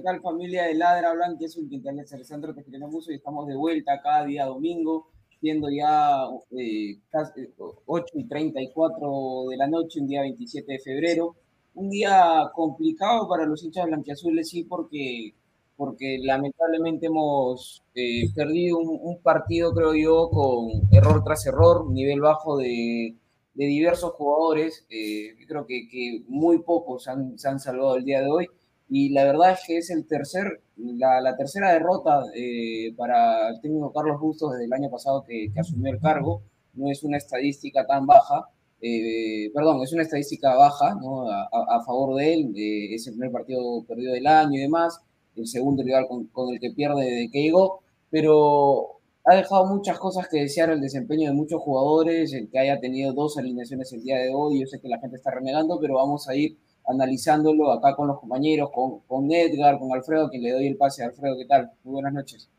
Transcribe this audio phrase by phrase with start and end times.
[0.00, 1.44] Tal familia de Ladra Blanca?
[1.44, 5.08] Es un Quintana Alessandro Te queremos y estamos de vuelta cada día domingo,
[5.40, 7.48] siendo ya eh, casi
[7.86, 11.36] 8 y 34 de la noche, un día 27 de febrero.
[11.74, 15.34] Un día complicado para los hinchas blanquiazules, sí, porque,
[15.76, 22.56] porque lamentablemente hemos eh, perdido un, partido, creo yo, con error tras error, nivel bajo
[22.56, 23.16] de,
[23.54, 24.86] de diversos jugadores.
[24.88, 28.48] Eh, creo que, que muy pocos han, se han salvado el día de hoy
[28.88, 33.92] y la verdad es que es el tercer, la, tercera derrota eh, para el técnico
[33.92, 36.42] Carlos Bustos desde el año pasado que, asumió el cargo.
[36.74, 38.48] No es una estadística tan baja.
[38.80, 41.28] eh, perdón, es una estadística baja ¿no?
[41.30, 45.00] a, favor de él, eh, es el primer partido perdido del año y demás,
[45.36, 49.98] el segundo rival con, con el que pierde de que llegó, pero ha dejado muchas
[49.98, 54.02] cosas que desear el desempeño de muchos jugadores, el que haya tenido dos alineaciones el
[54.02, 57.72] día de hoy, yo sé que la gente está renegando, pero vamos a ir analizándolo
[57.72, 61.04] acá con los compañeros, con, con Edgar, con Alfredo, que le doy el pase.
[61.04, 61.70] Alfredo, ¿qué tal?
[61.82, 62.50] Muy buenas noches.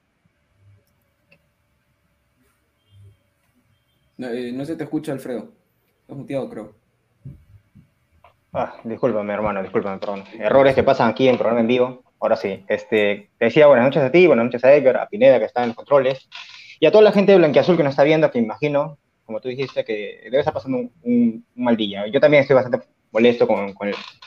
[4.17, 5.49] No, eh, se te escucha, Alfredo.
[6.01, 6.75] Estás muteado, creo.
[8.53, 10.23] Ah, discúlpame, hermano, discúlpame, perdón.
[10.39, 12.03] Errores que pasan aquí en programa en vivo.
[12.21, 15.39] Ahora sí, este, te decía buenas noches a ti, buenas noches a Edgar, a Pineda,
[15.39, 16.29] que está en los controles,
[16.79, 19.49] y a toda la gente de Blanquiazul que nos está viendo, que imagino, como tú
[19.49, 22.07] dijiste, que debe estar pasando un, mal día.
[22.07, 23.73] Yo también estoy bastante molesto con,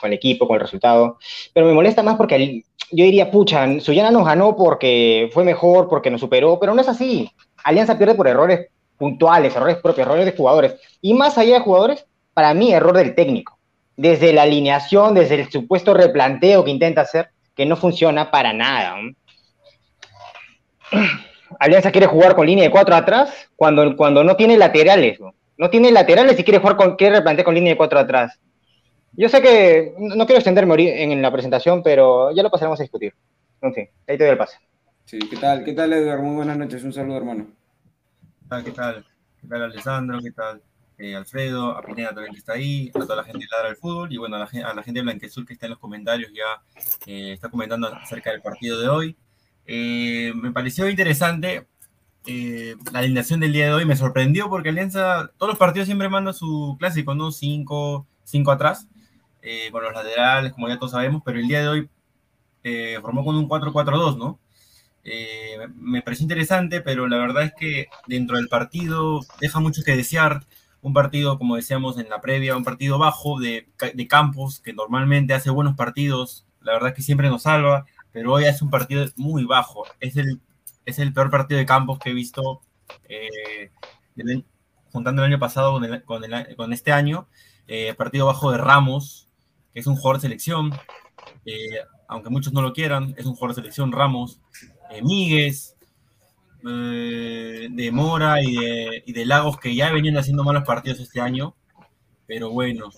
[0.03, 1.19] el, equipo, con el resultado,
[1.53, 6.09] pero me molesta más porque yo diría, pucha, Suyana nos ganó porque fue mejor, porque
[6.09, 7.31] nos superó, pero no es así.
[7.63, 10.75] Alianza pierde por errores puntuales, errores propios, errores de jugadores.
[11.01, 13.59] Y más allá de jugadores, para mí, error del técnico.
[13.95, 18.95] Desde la alineación, desde el supuesto replanteo que intenta hacer, que no funciona para nada.
[21.59, 25.19] Alianza quiere jugar con línea de cuatro atrás cuando, cuando no tiene laterales.
[25.59, 25.69] ¿no?
[25.69, 28.39] tiene laterales y quiere jugar con, quiere replantear con línea de cuatro atrás.
[29.13, 33.13] Yo sé que no quiero extenderme en la presentación, pero ya lo pasaremos a discutir.
[33.61, 34.57] En fin, ahí te doy el pase.
[35.05, 35.63] Sí, ¿qué tal?
[35.63, 36.19] ¿Qué tal, Edgar?
[36.19, 36.83] Muy buenas noches.
[36.83, 37.47] Un saludo, hermano.
[38.41, 38.63] ¿Qué tal?
[38.63, 39.05] ¿Qué tal?
[39.41, 40.19] ¿Qué tal, Alessandro?
[40.21, 40.61] ¿Qué tal?
[40.99, 43.77] Eh, Alfredo, a Pineda también que está ahí, a toda la gente que ladra el
[43.77, 46.29] fútbol y bueno, a la, a la gente de Blanquezul que está en los comentarios
[46.33, 46.61] ya
[47.05, 49.17] eh, está comentando acerca del partido de hoy.
[49.65, 51.65] Eh, me pareció interesante
[52.91, 56.33] la alineación del día de hoy, me sorprendió porque Alianza, todos los partidos siempre mandan
[56.33, 57.31] su clásico, ¿no?
[57.31, 58.87] Cinco, cinco atrás,
[59.71, 61.89] con los laterales, como ya todos sabemos, pero el día de hoy
[63.01, 64.39] formó con un 4-4-2, ¿no?
[65.75, 70.45] me pareció interesante, pero la verdad es que dentro del partido deja mucho que desear
[70.81, 75.33] un partido, como decíamos en la previa, un partido bajo de, de, Campos, que normalmente
[75.33, 79.05] hace buenos partidos, la verdad es que siempre nos salva, pero hoy es un partido
[79.15, 79.85] muy bajo.
[79.99, 80.39] Es el,
[80.85, 82.61] es el peor partido de Campos que he visto
[83.07, 83.71] eh,
[84.91, 86.23] juntando el año pasado con,
[86.55, 87.27] con, este año.
[87.67, 89.27] Eh, partido bajo de Ramos,
[89.73, 90.71] que es un jugador de selección,
[91.45, 94.39] eh, aunque muchos no lo quieran, es un jugador de selección Ramos.
[95.03, 95.75] Míguez,
[96.67, 101.55] eh, de Mora y de, Lagos que ya venían haciendo malos partidos este año,
[102.27, 102.89] pero bueno,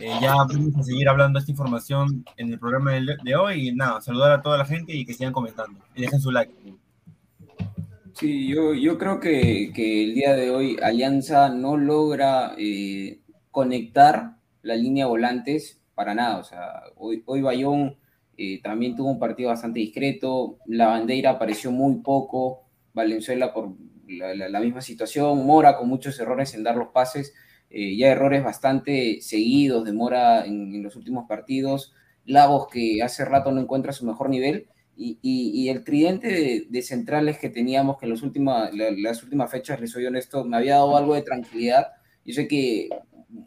[0.00, 3.74] eh, ya vamos a seguir hablando de esta información en el programa de, hoy y
[3.74, 6.54] nada, saludar a toda la gente y que sigan comentando y dejen su like.
[8.14, 13.20] Sí, yo, yo creo que, que el día de hoy Alianza no logra eh,
[13.50, 17.96] conectar la línea volantes para nada, o sea, hoy, hoy Bayón
[18.62, 23.74] también tuvo un partido bastante discreto, la bandera apareció muy poco, Valenzuela por
[24.08, 27.34] la, misma situación, Mora con muchos errores en dar los pases,
[27.70, 31.94] eh, ya errores bastante seguidos de Mora en, los últimos partidos,
[32.24, 37.48] Lagos que hace rato no encuentra su mejor nivel, y, el tridente de, centrales que
[37.48, 41.88] teníamos, que en las últimas fechas, les soy honesto, me había dado algo de tranquilidad.
[42.24, 42.88] Yo sé que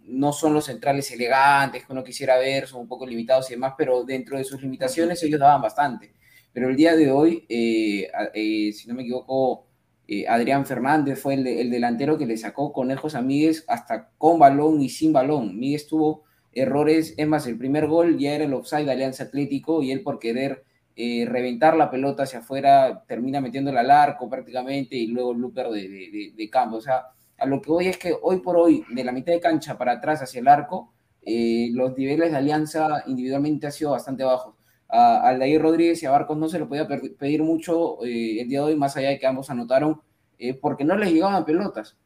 [0.06, 3.74] no son los centrales elegantes que uno quisiera ver, son un poco limitados y demás,
[3.78, 6.14] pero dentro de sus limitaciones ellos daban bastante.
[6.54, 9.68] Pero el día de hoy, eh, eh, si no me equivoco,
[10.08, 14.82] eh, Adrián Fernández fue el, delantero que le sacó conejos a Míguez hasta con balón
[14.82, 15.60] y sin balón.
[15.60, 16.24] Míguez tuvo
[16.54, 20.02] errores, es más, el primer gol ya era el offside de Alianza Atlético y él
[20.02, 20.64] por querer
[20.96, 26.32] reventar la pelota hacia afuera termina metiéndola al arco prácticamente y luego el looper de,
[26.34, 26.78] de, campo.
[26.78, 29.40] O sea, a lo que voy es que hoy por hoy, de la mitad de
[29.40, 30.94] cancha para atrás hacia el arco,
[31.26, 34.56] los niveles de Alianza individualmente han sido bastante bajos
[34.88, 38.60] a Aldair Rodríguez y a Barcos no se le podía pedir mucho eh, el día
[38.60, 40.02] de hoy, más allá de que ambos anotaron,
[40.38, 41.98] eh, porque no les llegaban pelotas.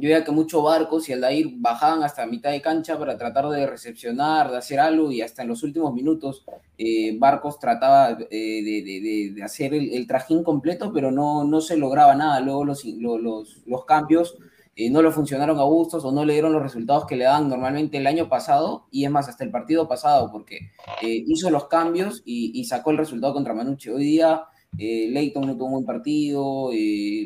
[0.00, 3.66] Yo veía que muchos Barcos y Aldair bajaban hasta mitad de cancha para tratar de
[3.66, 6.44] recepcionar, de hacer algo, y hasta en los últimos minutos
[6.78, 12.38] eh, Barcos trataba de, hacer el, trajín completo, pero no, no se lograba nada.
[12.38, 14.38] Luego los, los, cambios
[14.76, 17.48] eh, no le funcionaron a gustos o no le dieron los resultados que le dan
[17.48, 20.70] normalmente el año pasado, y es más, hasta el partido pasado, porque
[21.02, 23.90] eh, hizo los cambios y, sacó el resultado contra Manucci.
[23.90, 24.44] Hoy día
[24.76, 26.70] eh, Leighton no tuvo un buen partido,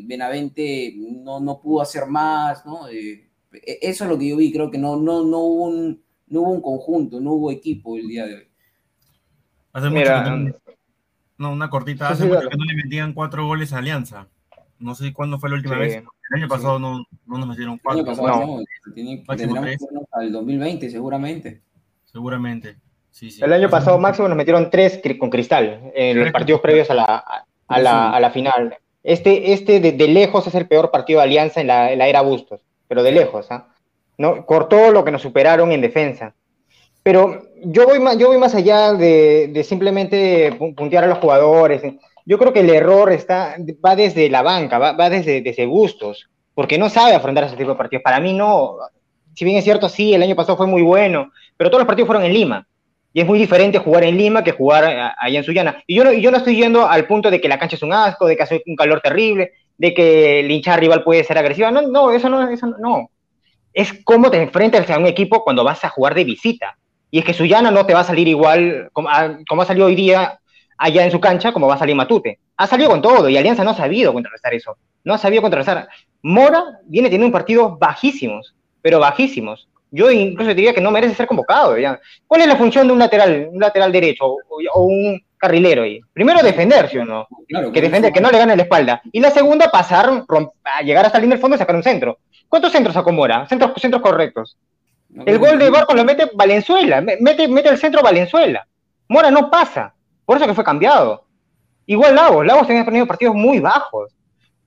[0.05, 2.89] Benavente no, no pudo hacer más, ¿no?
[2.89, 3.29] E,
[3.83, 6.51] eso es lo que yo vi, creo que no, no, no, hubo, un, no hubo
[6.53, 8.49] un conjunto, no hubo equipo el día de hoy.
[9.73, 10.55] Hace mucho que
[11.39, 14.29] no, una cortita, hace mucho que no le metían cuatro goles a Alianza.
[14.79, 15.97] No sé cuándo fue la última vez.
[15.97, 18.03] El año pasado no, no, nos metieron cuatro.
[18.03, 18.93] El año pasado no.
[18.95, 19.25] tiene,
[20.13, 21.63] al 2020 seguramente.
[22.05, 22.77] Seguramente.
[23.13, 23.45] Sí, sí.
[23.45, 27.45] El año pasado máximo nos metieron tres con Cristal en los partidos previos a la,
[27.69, 28.77] a la, a la final.
[29.03, 32.09] Este, este de, de, lejos es el peor partido de Alianza en la, en la
[32.09, 33.69] era Bustos, pero de lejos, ¿ah?
[34.17, 34.47] ¿no?
[34.47, 36.35] Cortó lo que nos superaron en defensa.
[37.03, 41.83] Pero yo voy más, yo voy más allá de, simplemente puntear a los jugadores.
[42.25, 46.79] Yo creo que el error está, va desde la banca, va, desde, desde gustos, porque
[46.79, 48.05] no sabe afrontar ese tipo de partidos.
[48.05, 48.77] Para mí no,
[49.35, 52.07] si bien es cierto, sí, el año pasado fue muy bueno, pero todos los partidos
[52.07, 52.67] fueron en Lima.
[53.15, 55.83] Y es muy diferente jugar en Lima que jugar allá en Sullana.
[55.87, 57.93] Y yo no, yo no estoy yendo al punto de que la cancha es un
[57.93, 61.71] asco, de que hace un calor terrible, de que el hincha rival puede ser agresivo.
[61.71, 63.11] No, no, eso no, eso no.
[63.75, 66.79] Es cómo te enfrentas a un equipo cuando vas a jugar de visita.
[67.11, 69.11] Y es que Sullana no te va a salir igual como,
[69.47, 70.39] como ha salido hoy día
[70.79, 72.39] allá en su cancha, como va a salir Matute.
[72.57, 74.77] Ha salido con todo y Alianza no ha sabido contrarrestar eso.
[75.05, 75.89] No ha sabido contrarrestar.
[76.23, 81.27] Mora viene teniendo un partido bajísimos, pero bajísimos yo incluso diría que no merece ser
[81.27, 81.77] convocado.
[82.27, 86.01] ¿Cuál es la función de un lateral, un lateral derecho o, un carrilero ahí?
[86.15, 87.29] Primero defender, ¿sí o no?
[87.73, 89.03] que defender, que no le gane la espalda.
[89.13, 90.25] Y la segunda, pasar,
[90.65, 92.19] a llegar hasta el línea del fondo y sacar un centro.
[92.49, 93.47] ¿Cuántos centros sacó Mora?
[93.47, 94.57] Centros, centros correctos.
[95.27, 98.67] el gol de Barco lo mete Valenzuela, mete, mete el centro Valenzuela.
[99.09, 99.95] Mora no pasa,
[100.25, 101.27] por eso que fue cambiado.
[101.85, 104.11] Igual Lagos, Lagos tenía tenido partidos muy bajos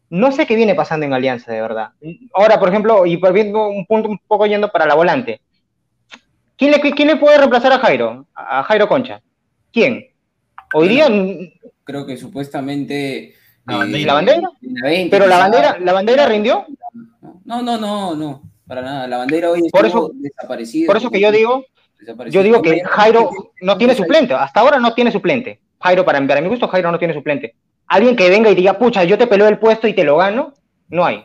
[0.09, 1.89] no sé qué viene pasando en Alianza, de verdad.
[2.33, 5.41] Ahora, por ejemplo, y volviendo un punto un poco yendo para la volante.
[6.57, 8.25] ¿Quién le, quién le puede reemplazar a Jairo?
[8.33, 9.21] A Jairo Concha.
[9.73, 10.07] ¿Quién?
[10.73, 11.07] Hoy día.
[11.83, 13.33] Creo que supuestamente.
[13.65, 14.51] ¿La bandera?
[15.09, 16.65] ¿Pero la bandera, la bandera rindió?
[17.43, 18.43] No, no, no, no.
[18.67, 19.07] Para nada.
[19.07, 20.87] La bandera hoy por eso, desaparecida.
[20.87, 21.65] Por eso que yo digo.
[22.29, 23.31] Yo digo que Jairo
[23.61, 24.33] no tiene suplente.
[24.33, 25.59] Hasta ahora no tiene suplente.
[25.81, 27.55] Jairo, para, para mi gusto, Jairo no tiene suplente
[27.87, 30.53] alguien que venga y diga, pucha, yo te peleo el puesto y te lo gano,
[30.89, 31.23] no hay.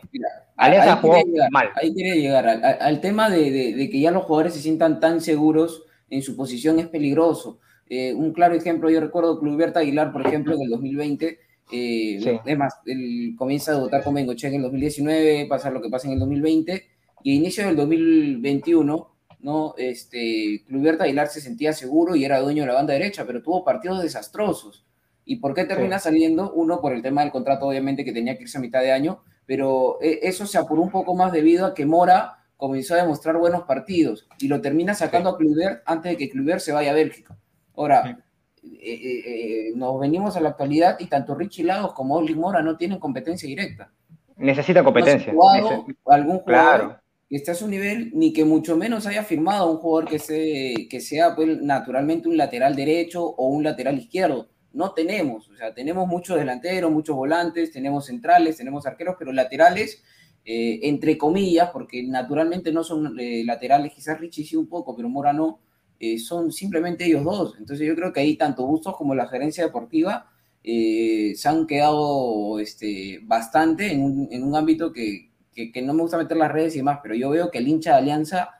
[0.55, 1.17] Alianza jugó
[1.49, 1.69] mal.
[1.75, 2.47] Ahí quiere llegar.
[2.47, 6.87] Al, tema de, que ya los jugadores se sientan tan seguros en su posición es
[6.87, 7.59] peligroso.
[7.89, 11.39] Eh, un claro ejemplo, yo recuerdo Clubberta Aguilar, por ejemplo, en el 2020.
[11.73, 15.89] Eh, Es más, él comienza a votar con Bengoche en el 2019, pasa lo que
[15.89, 16.85] pasa en el 2020,
[17.23, 19.73] y a inicio del 2021, ¿no?
[19.77, 23.63] Este, Clubberta Aguilar se sentía seguro y era dueño de la banda derecha, pero tuvo
[23.63, 24.85] partidos desastrosos.
[25.31, 26.51] ¿Y por qué termina saliendo?
[26.51, 29.23] Uno, por el tema del contrato, obviamente, que tenía que irse a mitad de año,
[29.45, 33.37] pero eh, eso se apuró un poco más debido a que Mora comenzó a demostrar
[33.37, 36.95] buenos partidos y lo termina sacando a Kluivert antes de que Kluivert se vaya a
[36.95, 37.37] Bélgica.
[37.77, 38.19] Ahora,
[38.61, 42.75] eh, eh, nos venimos a la actualidad y tanto Richie Lagos como Oli Mora no
[42.75, 43.89] tienen competencia directa.
[44.35, 45.31] Necesita competencia.
[45.31, 49.77] No algún jugador que esté a su nivel, ni que mucho menos haya firmado un
[49.77, 54.93] jugador que, se, que sea pues, naturalmente un lateral derecho o un lateral izquierdo no
[54.93, 55.49] tenemos.
[55.49, 60.03] O sea, tenemos muchos delanteros, muchos volantes, tenemos centrales, tenemos arqueros, pero laterales,
[60.45, 65.09] eh, entre comillas, porque naturalmente no son eh, laterales, quizás Richie sí un poco, pero
[65.09, 65.59] Mora no,
[65.99, 67.55] eh, son simplemente ellos dos.
[67.59, 70.27] Entonces yo creo que ahí tanto Bustos como la gerencia deportiva
[70.63, 74.03] se han quedado este, bastante en
[74.43, 77.49] un, ámbito que, que, no me gusta meter las redes y demás, pero yo veo
[77.49, 78.51] que el hincha de Alianza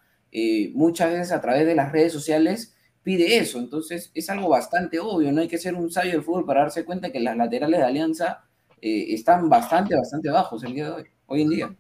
[0.73, 2.70] muchas veces a través de las redes sociales
[3.03, 3.60] pide eso.
[3.60, 6.86] Entonces es algo bastante obvio, no hay que ser un sabio del fútbol para darse
[6.86, 8.43] cuenta que las laterales de Alianza
[8.81, 11.75] eh, están bastante, bastante bajos el día de hoy, hoy en día.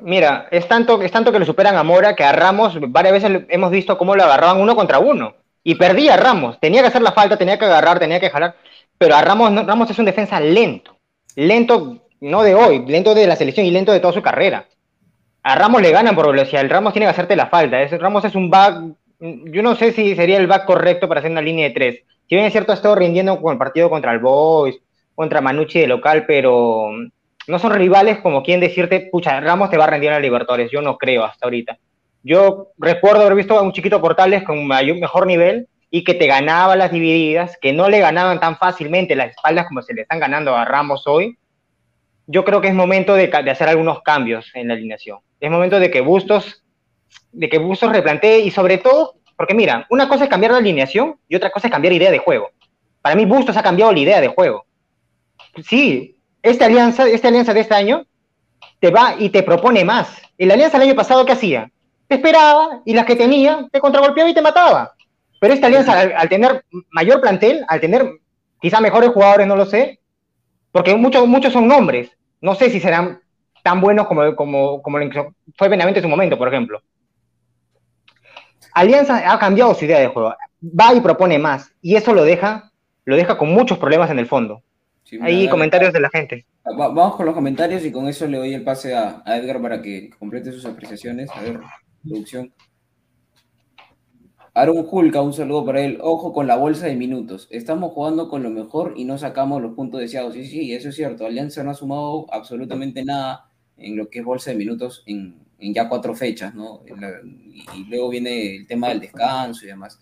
[0.00, 3.42] Mira, es tanto, es tanto que lo superan a Mora que a Ramos varias veces
[3.48, 5.36] hemos visto cómo lo agarraban uno contra uno.
[5.64, 6.58] Y perdía a Ramos.
[6.58, 8.56] Tenía que hacer la falta, tenía que agarrar, tenía que jalar.
[8.98, 10.96] Pero a Ramos, Ramos es un defensa lento.
[11.36, 14.66] Lento, no de hoy, lento de la selección y lento de toda su carrera.
[15.44, 16.62] A Ramos le ganan por velocidad.
[16.62, 17.78] El Ramos tiene que hacerte la falta.
[17.98, 18.82] Ramos es un back
[19.22, 22.02] yo no sé si sería el back correcto para hacer una línea de tres.
[22.28, 24.76] Si bien es cierto, ha estado rindiendo con el partido contra el Boys,
[25.14, 26.90] contra Manucci de local, pero
[27.46, 30.70] no son rivales como quien decirte, pucha, Ramos te va a rendir a Libertadores.
[30.72, 31.78] Yo no creo hasta ahorita.
[32.24, 36.26] Yo recuerdo haber visto a un chiquito Portales con mayor, mejor nivel y que te
[36.26, 40.18] ganaba las divididas, que no le ganaban tan fácilmente las espaldas como se le están
[40.18, 41.36] ganando a Ramos hoy.
[42.26, 45.18] Yo creo que es momento de, de hacer algunos cambios en la alineación.
[45.38, 46.61] Es momento de que Bustos
[47.32, 51.16] de que Bustos replantee y sobre todo, porque mira, una cosa es cambiar la alineación
[51.28, 52.50] y otra cosa es cambiar idea de juego.
[53.00, 54.64] Para mí Bustos ha cambiado la idea de juego.
[55.64, 58.06] Sí, esta alianza, esta alianza de este año
[58.80, 60.20] te va y te propone más.
[60.38, 61.70] En la alianza del año pasado, ¿qué hacía?
[62.08, 64.94] Te esperaba y las que tenía te contragolpeaba y te mataba.
[65.40, 68.08] Pero esta alianza, al, tener mayor plantel, al tener
[68.60, 69.98] quizá mejores jugadores, no lo sé,
[70.70, 72.10] porque muchos, muchos son nombres.
[72.40, 73.20] No sé si serán
[73.62, 74.98] tan buenos como, como, como
[75.56, 76.80] fue Benavente en su momento, por ejemplo.
[78.74, 82.72] Alianza ha cambiado su idea de juego, va y propone más, y eso lo deja,
[83.04, 84.62] lo deja con muchos problemas en el fondo.
[85.20, 86.46] Hay comentarios de la gente.
[86.64, 90.10] vamos con los comentarios y con eso le doy el pase a, Edgar para que
[90.18, 91.28] complete sus apreciaciones.
[91.34, 91.60] A ver,
[92.02, 92.52] producción.
[94.54, 95.98] Aaron Julka, un saludo para él.
[96.02, 97.48] Ojo con la bolsa de minutos.
[97.50, 100.34] Estamos jugando con lo mejor y no sacamos los puntos deseados.
[100.34, 101.26] Sí, sí, eso es cierto.
[101.26, 105.74] Alianza no ha sumado absolutamente nada en lo que es bolsa de minutos en, en
[105.74, 106.82] ya cuatro fechas, ¿no?
[107.74, 109.98] Y luego viene el tema del descanso y demás.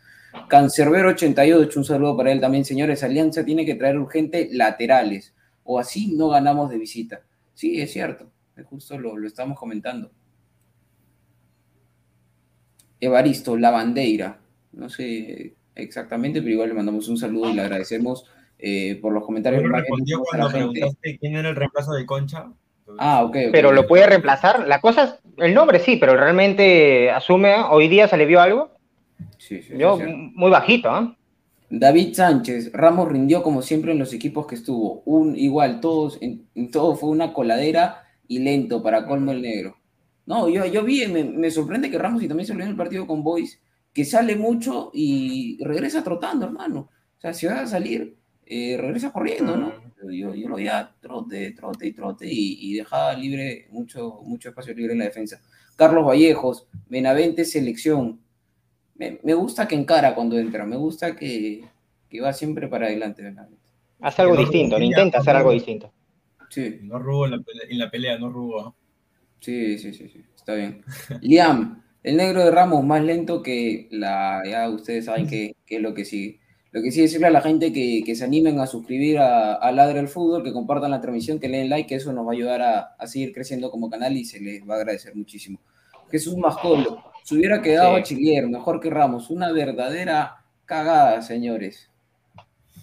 [0.48, 3.02] Cancerbero 88, un saludo para él también, señores.
[3.02, 7.22] Alianza tiene que traer urgente laterales, o así no ganamos de visita.
[7.54, 8.30] Sí, es cierto,
[8.64, 10.10] justo lo, lo estamos comentando.
[13.00, 14.40] Evaristo, la bandera,
[14.72, 18.26] no sé exactamente, pero igual le mandamos un saludo y le agradecemos
[18.58, 19.62] eh, por los comentarios.
[19.62, 22.52] respondió cuando preguntaste quién era el reemplazo de Concha?
[22.98, 23.36] Ah, ok.
[23.52, 24.66] Pero lo puede reemplazar.
[24.66, 28.70] La cosa es, el nombre sí, pero realmente asume, hoy día se le vio algo.
[29.38, 29.74] Sí, sí.
[29.76, 29.98] Yo,
[30.34, 31.16] muy bajito, ¿eh?
[31.70, 35.02] David Sánchez, Ramos rindió como siempre en los equipos que estuvo.
[35.04, 39.76] Un, igual, todos, en, todo fue una coladera y lento para colmo el negro.
[40.26, 42.76] No, yo, yo vi, me, me sorprende que Ramos y también se lo en el
[42.76, 43.60] partido con Boys,
[43.92, 46.90] que sale mucho y regresa trotando, hermano.
[47.18, 48.16] O sea, si vas a salir,
[48.52, 49.72] eh, regresa corriendo, ¿no?
[50.10, 54.94] Yo, yo lo veía trote, trote y trote y, dejaba libre, mucho, mucho espacio libre
[54.94, 55.40] en la defensa.
[55.76, 58.20] Carlos Vallejos, Benavente selección.
[58.96, 61.62] Me, gusta que encara cuando entra, me gusta que,
[62.22, 63.70] va siempre para adelante Benavente.
[64.00, 65.92] Hace algo distinto, intenta hacer algo distinto.
[66.48, 66.80] Sí.
[66.82, 68.74] No rubo en la pelea, no rubo.
[69.40, 70.82] Sí, sí, sí, sí, está bien.
[71.22, 75.94] Liam, el negro de Ramos más lento que la, ya ustedes saben que, es lo
[75.94, 76.39] que sigue.
[76.72, 79.72] Lo que sí decirle a la gente que, que se animen a suscribir a, a
[79.72, 82.34] Ladre el Fútbol, que compartan la transmisión, que leen like, que eso nos va a
[82.34, 85.58] ayudar a, a seguir creciendo como canal y se les va a agradecer muchísimo.
[86.10, 89.30] Jesús Mascolo, se hubiera quedado a Chilier, mejor que Ramos.
[89.30, 91.90] Una verdadera cagada, señores.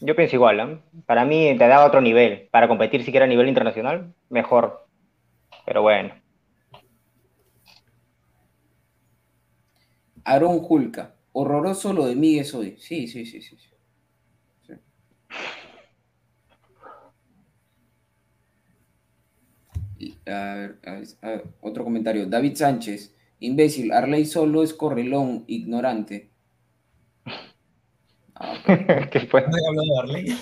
[0.02, 0.80] Yo pienso igual, ¿eh?
[1.06, 2.48] para mí te daba otro nivel.
[2.52, 4.86] Para competir siquiera a nivel internacional, mejor.
[5.66, 6.14] Pero bueno.
[10.24, 12.76] Aarón Julca, horroroso lo de Miguel hoy.
[12.78, 13.58] Sí, sí, sí, sí.
[21.62, 22.26] Otro comentario.
[22.26, 26.32] David Sánchez, imbécil, Arley solo es correlón, ignorante.
[28.36, 28.56] Ah,
[29.12, 29.42] ¿Qué fue?
[29.42, 30.38] ¿No he hablado de Arley?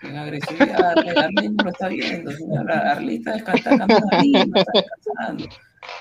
[0.00, 2.30] Sin agresividad, Arley, no lo está viendo.
[2.68, 5.44] Arley está descansando, está descansando.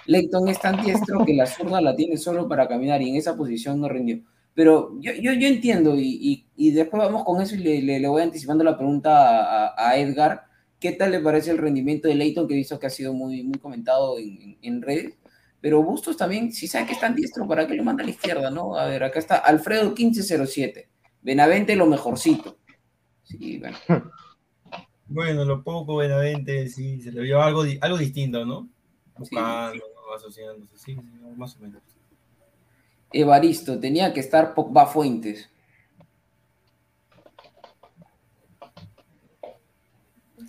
[0.06, 3.36] Leighton es tan diestro que la zurda la tiene solo para caminar y en esa
[3.36, 4.22] posición no rindió.
[4.56, 8.22] Pero yo, yo, yo entiendo y, y, después vamos con eso y le, le, voy
[8.22, 10.46] anticipando la pregunta a, a, Edgar.
[10.80, 13.44] ¿Qué tal le parece el rendimiento de Leighton que he visto que ha sido muy,
[13.44, 15.18] muy comentado en, en, redes?
[15.60, 18.12] Pero Bustos también, si sabe que es tan diestro, ¿para qué lo manda a la
[18.12, 18.52] izquierda?
[18.52, 20.90] no A ver, acá está Alfredo 1507.
[21.22, 22.58] Benavente lo mejorcito.
[23.24, 23.78] Sí, bueno.
[25.06, 28.70] Bueno, lo poco Benavente, sí, se le vio algo, algo distinto, ¿no?
[29.18, 29.84] buscando,
[30.16, 30.98] asociándose, sí,
[31.38, 31.82] más o menos.
[33.14, 35.50] Evaristo, tenía que estar Pogba Fuentes.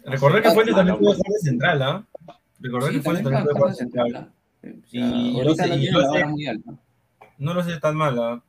[0.04, 2.06] Recordé que Fuentes también puede jugar de central, ¿ah?
[2.60, 4.32] Recordé que Fuentes también puede jugar de central.
[4.90, 6.76] Y, ahorita no, lo
[7.38, 8.42] no lo sé tan mal, ¿ah?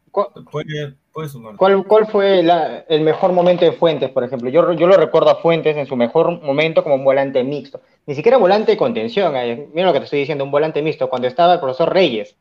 [0.49, 1.57] Puede, puede sumar.
[1.57, 2.39] ¿Cuál, ¿Cuál, fue
[2.87, 4.49] el mejor momento de Fuentes, por ejemplo?
[4.49, 7.81] Yo, yo lo recuerdo a Fuentes en su mejor momento como un volante mixto.
[8.05, 9.35] Ni siquiera volante de contención.
[9.35, 9.67] Eh.
[9.73, 11.09] Mira lo que te estoy diciendo, un volante mixto.
[11.09, 12.37] Cuando estaba el profesor Reyes,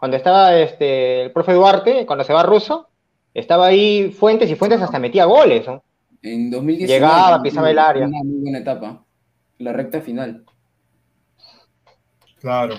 [0.00, 2.88] cuando estaba este, el profe Duarte, cuando se va ruso,
[3.34, 5.66] estaba ahí Fuentes y Fuentes hasta metía goles.
[6.22, 6.86] En 2019.
[6.86, 8.06] Llegaba, pisaba el área.
[8.06, 9.04] Una muy buena etapa.
[9.58, 10.42] La recta final.
[12.40, 12.76] Claro.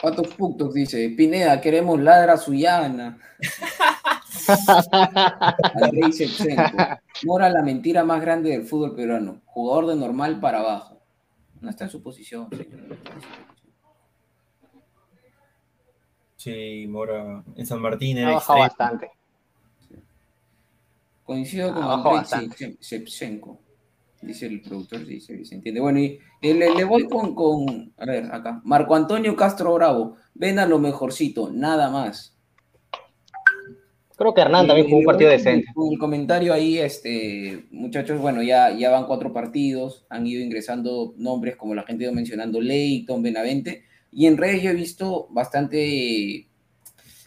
[0.00, 1.14] ¿Cuántos puntos dice?
[1.16, 3.20] Pineda, queremos ladra suyana.
[7.24, 9.42] Mora la mentira más grande del fútbol peruano.
[9.44, 11.00] Jugador de normal para abajo.
[11.60, 12.98] No está en su posición, señor.
[16.44, 19.10] Sí, Mora en San Martín era bastante.
[21.24, 23.58] Coincido con Andrei Shevchenko
[24.20, 25.80] dice el productor, sí, se, entiende.
[25.80, 30.66] Bueno, y le, voy con, con, a ver, acá, Marco Antonio Castro Bravo, ven a
[30.66, 32.36] lo mejorcito, nada más.
[34.16, 35.66] Creo que Hernán también jugó un partido decente.
[35.74, 41.14] Con el comentario ahí, este, muchachos, bueno, ya, ya van cuatro partidos, han ido ingresando
[41.16, 45.26] nombres como la gente ha ido mencionando, Leighton, Benavente, y en redes yo he visto
[45.30, 46.46] bastante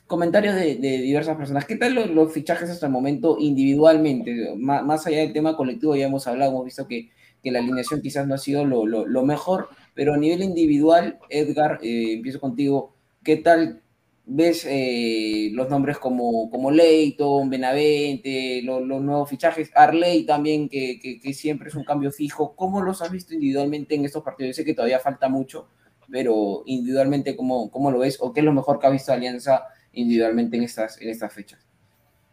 [0.08, 1.66] comentarios de, diversas personas.
[1.66, 4.56] ¿Qué tal los, fichajes hasta el momento individualmente?
[4.56, 7.12] Más, allá del tema colectivo, ya hemos hablado, hemos visto que,
[7.44, 12.42] la alineación quizás no ha sido lo, mejor, pero a nivel individual, Edgar, eh, empiezo
[12.42, 13.82] contigo, ¿qué tal
[14.26, 21.70] ves eh, los nombres como, como Leighton, Benavente, los nuevos fichajes, Arley también, que, siempre
[21.70, 22.54] es un cambio fijo?
[22.54, 24.50] ¿Cómo los has visto individualmente en estos partidos?
[24.50, 25.70] Yo sé que todavía falta mucho,
[26.12, 28.18] pero individualmente, ¿cómo, cómo lo ves?
[28.20, 31.66] ¿O qué es lo mejor que ha visto Alianza individualmente en estas, en estas fechas?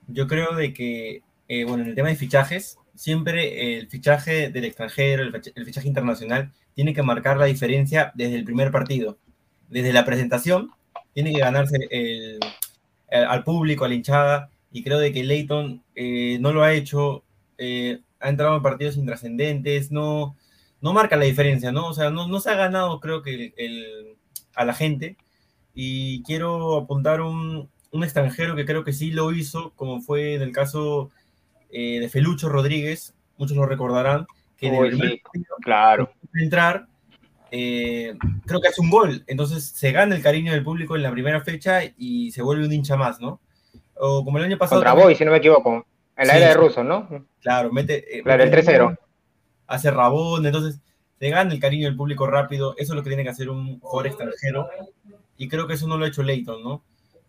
[0.06, 4.64] Yo creo de que, eh, bueno, en el tema de fichajes, siempre el fichaje del
[4.64, 9.18] extranjero, el fichaje internacional, tiene que marcar la diferencia desde el primer partido.
[9.68, 10.70] desde la presentación,
[11.14, 12.38] tiene que ganarse el,
[13.10, 17.24] al público, a la hinchada, y creo de que Leighton eh, no lo ha hecho,
[17.58, 20.36] eh, ha entrado en partidos intrascendentes, no,
[20.84, 21.88] no marca la diferencia, ¿no?
[21.88, 24.16] O sea, no, no se ha ganado, creo que, el,
[24.54, 25.16] a la gente,
[25.72, 30.42] y quiero apuntar un, un, extranjero que creo que sí lo hizo, como fue en
[30.42, 31.10] el caso
[31.70, 34.26] eh, de Felucho Rodríguez, muchos lo recordarán,
[34.58, 34.68] que
[35.62, 36.12] claro.
[36.34, 36.86] entrar,
[37.50, 41.40] creo que hace un gol, entonces se gana el cariño del público en la primera
[41.40, 43.40] fecha y se vuelve un hincha más, ¿no?
[43.96, 44.82] O como el año pasado.
[44.82, 45.86] Contra Boy, si no me equivoco.
[46.14, 47.08] En la era de Russo, ¿no?
[47.40, 48.18] Claro, mete.
[48.18, 48.98] Eh, claro, el 3-0.
[49.66, 50.80] Hace Rabón, entonces
[51.18, 52.74] se gana el cariño del público rápido.
[52.76, 54.68] Eso es lo que tiene que hacer un jugador extranjero.
[55.36, 56.82] Y creo que eso no lo ha hecho Leighton, ¿no?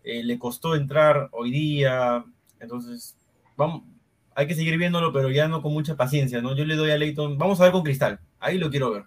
[0.03, 2.23] Eh, le costó entrar hoy día.
[2.59, 3.15] Entonces,
[3.55, 3.83] vamos,
[4.35, 6.55] hay que seguir viéndolo, pero ya no con mucha paciencia, ¿no?
[6.55, 7.37] Yo le doy a Leighton.
[7.37, 8.19] Vamos a ver con Cristal.
[8.39, 9.03] Ahí lo quiero ver.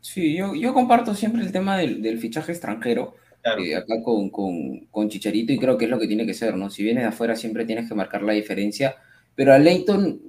[0.00, 4.80] Sí, yo, yo comparto siempre el tema del, del fichaje extranjero eh, acá con, con,
[4.90, 6.68] con, Chicharito y creo que es lo que tiene que ser, ¿no?
[6.68, 8.96] Si vienes de afuera siempre tienes que marcar la diferencia,
[9.34, 10.20] pero a Leighton,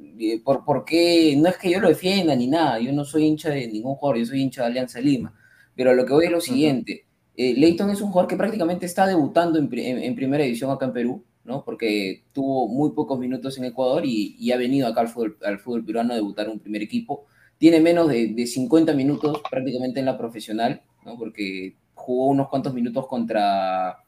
[0.44, 1.36] por, ¿por qué?
[1.38, 4.20] No es que yo lo defienda ni nada, yo no soy hincha de ningún jugador,
[4.20, 5.34] yo soy hincha de Alianza Lima,
[5.76, 7.06] pero lo que voy es lo siguiente,
[7.36, 10.94] eh, Leighton es un jugador que prácticamente está debutando en, en, primera división acá en
[10.94, 11.64] Perú, ¿no?
[11.64, 15.60] Porque tuvo muy pocos minutos en Ecuador y, y ha venido acá al fútbol, al
[15.60, 17.26] fútbol peruano a debutar un primer equipo.
[17.58, 21.18] Tiene menos de, de 50 minutos prácticamente en la profesional, ¿no?
[21.18, 24.04] Porque jugó unos cuantos minutos contra,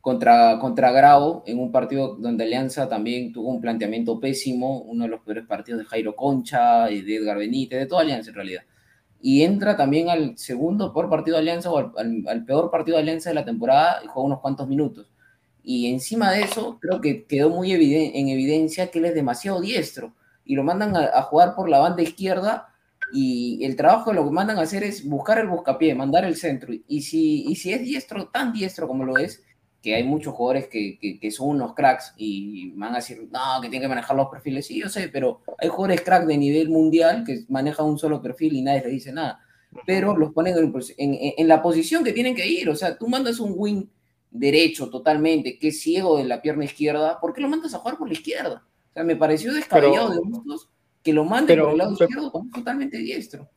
[0.00, 5.10] contra, contra Grau en un partido donde Alianza también tuvo un planteamiento pésimo, uno de
[5.10, 8.62] los peores partidos de Jairo Concha, y de Edgar Benítez, de toda Alianza en realidad.
[9.20, 13.30] Y entra también al segundo por partido de Alianza o al, peor partido de Alianza
[13.30, 15.12] de la temporada y juega unos cuantos minutos.
[15.62, 20.14] Y encima de eso, creo que quedó muy en evidencia que él es demasiado diestro
[20.44, 22.70] y lo mandan a, a jugar por la banda izquierda
[23.12, 26.72] y el trabajo lo que mandan a hacer es buscar el buscapié, mandar el centro.
[26.86, 29.42] Y si, y si es diestro, tan diestro como lo es,
[29.82, 33.68] que hay muchos jugadores que, que, son unos cracks y van a decir, no, que
[33.68, 34.66] tienen que manejar los perfiles.
[34.66, 38.54] Sí, yo sé, pero hay jugadores cracks de nivel mundial que manejan un solo perfil
[38.54, 39.40] y nadie les dice nada.
[39.86, 42.68] Pero los ponen en, en, en la posición que tienen que ir.
[42.68, 43.86] O sea, tú mandas un wing
[44.30, 47.98] derecho totalmente, que es ciego de la pierna izquierda, ¿por qué lo mandas a jugar
[47.98, 48.64] por la izquierda?
[48.90, 50.68] O sea, me pareció descabellado de gustos
[51.02, 53.48] que lo mande por el lado izquierdo totalmente diestro.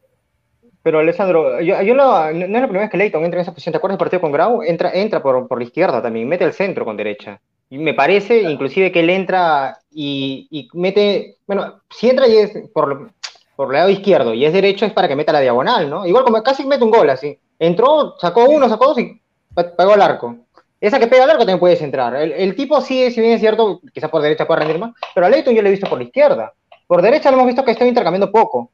[0.83, 3.53] Pero Alessandro, yo, yo no, no, es la primera vez que Leighton entra en esa
[3.53, 3.71] posición.
[3.71, 4.61] ¿Te acuerdas del partido con Grau?
[4.63, 7.39] Entra, entra por, por la izquierda también, mete el centro con derecha.
[7.69, 11.37] Y me parece, inclusive, que él entra y, y, mete.
[11.47, 13.11] Bueno, si entra y es por,
[13.55, 16.05] por el lado izquierdo y es derecho, es para que meta la diagonal, ¿no?
[16.05, 17.39] Igual como casi mete un gol así.
[17.57, 19.21] Entró, sacó uno, sacó dos y
[19.55, 20.35] pegó al arco.
[20.81, 22.13] Esa que pega al arco también puedes entrar.
[22.13, 25.25] El, el tipo sí, si bien es cierto, quizás por derecha puede rendir más, pero
[25.25, 26.53] a Leighton yo lo he visto por la izquierda.
[26.87, 28.69] Por derecha lo hemos visto que está intercambiando poco.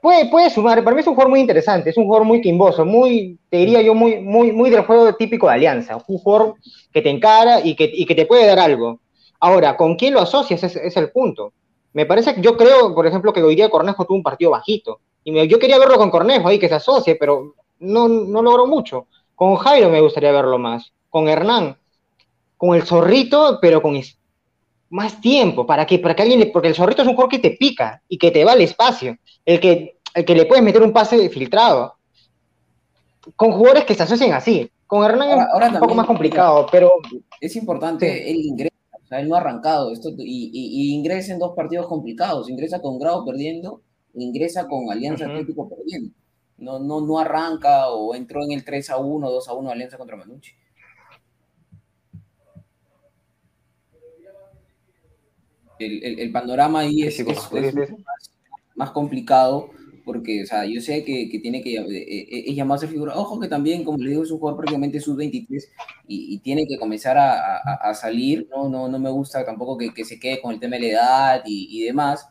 [0.00, 2.86] Puede, puede sumar, para mí es un jugador muy interesante, es un jugador muy quimboso,
[2.86, 6.54] muy, te diría yo, muy, muy, muy del juego típico de Alianza, un jugador
[6.90, 9.00] que te encara y que, y que te puede dar algo.
[9.40, 10.62] Ahora, ¿con quién lo asocias?
[10.62, 11.52] Es, es, el punto.
[11.92, 15.00] Me parece que yo creo, por ejemplo, que hoy día Cornejo tuvo un partido bajito.
[15.24, 18.66] Y me, yo quería verlo con Cornejo ahí, que se asocie, pero no, no logró
[18.66, 19.06] mucho.
[19.34, 20.92] Con Jairo me gustaría verlo más.
[21.08, 21.76] Con Hernán.
[22.56, 23.96] Con el Zorrito, pero con,
[24.90, 27.56] más tiempo, ¿para que Para que alguien porque el zorrito es un jugador que te
[27.56, 30.92] pica y que te va al espacio, el que, el que le puedes meter un
[30.92, 31.94] pase filtrado.
[33.36, 34.70] Con jugadores que se asocian así.
[34.86, 36.90] Con Hernán ahora, es un poco más complicado, pero...
[37.40, 41.38] Es importante el ingreso, o sea, él no ha arrancado esto y, y, ingresa en
[41.38, 43.82] dos partidos complicados, ingresa con Grau perdiendo,
[44.14, 46.12] ingresa con Alianza Atlético perdiendo.
[46.58, 49.96] No, no, no arranca o entró en el 3 a 1, 2 a 1 Alianza
[49.96, 50.52] contra Manucci.
[55.80, 57.24] El, panorama ahí es,
[58.74, 59.70] más, complicado
[60.04, 63.48] porque, o sea, yo sé que, tiene que, eh, eh, es llamarse figura, ojo que
[63.48, 65.64] también, como le digo, es un jugador prácticamente sub-23
[66.08, 68.68] y, tiene que comenzar a, salir, ¿no?
[68.68, 71.84] No, no me gusta tampoco que, se quede con el tema de la edad y,
[71.84, 72.26] demás,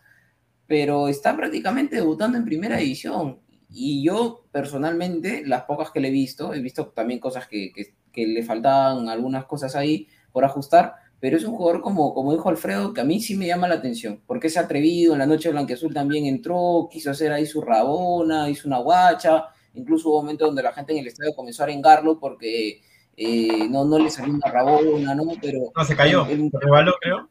[0.68, 3.40] pero está prácticamente debutando en primera división.
[3.70, 7.72] Y yo personalmente, las pocas que le he visto, he visto también cosas que,
[8.12, 12.50] que le faltaban algunas cosas ahí por ajustar, pero es un jugador como, como dijo
[12.50, 15.50] Alfredo, que a mí sí me llama la atención, porque es atrevido, en la noche
[15.50, 20.64] blanqueazul también entró, quiso hacer ahí su rabona, hizo una guacha, incluso hubo momentos donde
[20.64, 22.82] la gente en el estadio comenzó a arengarlo porque
[23.18, 25.26] eh, no, no le salió una rabona, ¿no?
[25.42, 25.72] Pero...
[25.76, 27.30] No, se cayó, se resbaló, creo.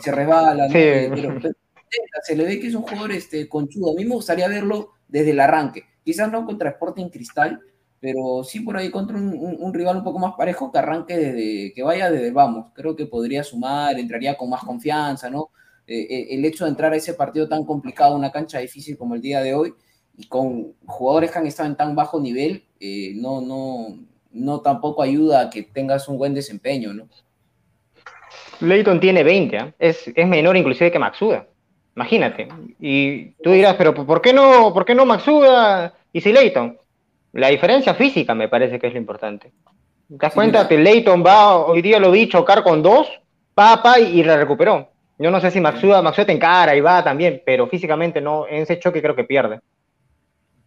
[0.00, 0.72] Se resbala, ¿no?
[0.72, 1.40] Pero,
[2.22, 3.92] se le ve que es un jugador este, conchudo.
[3.92, 7.60] A mí me gustaría verlo desde el arranque, quizás no contra Sporting Cristal,
[8.00, 11.82] pero sí por ahí contra un, rival un poco más parejo que arranque desde, que
[11.82, 15.50] vaya desde vamos, creo que podría sumar, entraría con más confianza, ¿no?
[15.86, 19.14] Eh, eh, el hecho de entrar a ese partido tan complicado, una cancha difícil como
[19.14, 19.74] el día de hoy,
[20.16, 23.98] y con jugadores que han estado en tan bajo nivel, eh, no, no,
[24.32, 27.08] no tampoco ayuda a que tengas un buen desempeño, ¿no?
[28.60, 29.74] Leighton tiene 20, ¿eh?
[29.78, 31.46] es, es menor inclusive que Maxuda.
[31.96, 32.48] Imagínate.
[32.78, 36.79] Y tú dirás, pero ¿por qué no, por qué no Maxuda y si Leighton?
[37.32, 39.52] La diferencia física me parece que es lo importante.
[40.08, 43.08] ¿Te das cuenta que Leighton va, hoy día lo vi, chocar con dos,
[43.54, 44.90] papa y, y la recuperó?
[45.18, 48.62] Yo no sé si Maxuda, Maxuda te encara y va también, pero físicamente no, en
[48.62, 49.60] ese choque creo que pierde.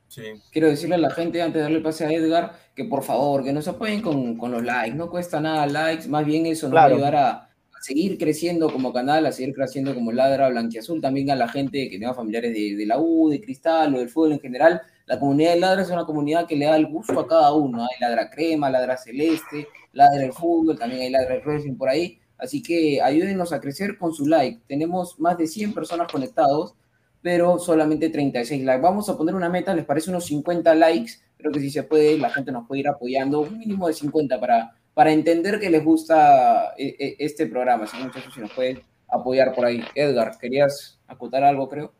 [0.08, 0.22] Sí.
[0.52, 3.44] Quiero decirle a la gente, antes de darle el pase a Edgar, que por favor,
[3.44, 4.96] que nos apoyen con, con los likes.
[4.96, 7.50] No cuesta nada likes, más bien eso nos va a ayudar a,
[7.82, 12.00] seguir creciendo como canal, a seguir creciendo como Ladra Blanquiazul, también a la gente que
[12.00, 14.82] tenga familiares de, de, la U, de Cristal o del fútbol en general.
[15.06, 17.84] La comunidad de Ladra es una comunidad que le da el gusto a cada uno.
[17.84, 22.20] Hay Ladra Crema, Ladra Celeste, Ladra el Fútbol, también hay Ladra el por ahí.
[22.38, 24.62] Así que ayúdenos a crecer con su like.
[24.68, 26.76] Tenemos más de 100 personas conectados,
[27.22, 28.82] pero solamente 36 likes.
[28.82, 31.14] Vamos a poner una meta, ¿les parece unos 50 likes?
[31.38, 34.40] Creo que si se puede, la gente nos puede ir apoyando, un mínimo de 50
[34.40, 37.88] para para entender que les gusta eh, eh, este programa.
[37.88, 39.84] Si muchachos, si nos pueden apoyar por ahí.
[39.96, 41.94] Edgar, ¿querías acotar algo, creo?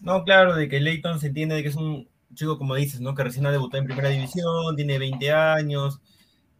[0.00, 3.14] No, claro, de que Leighton se entiende de que es un chico, como dices, ¿no?
[3.14, 6.00] Que recién ha debutado en primera división, tiene 20 años,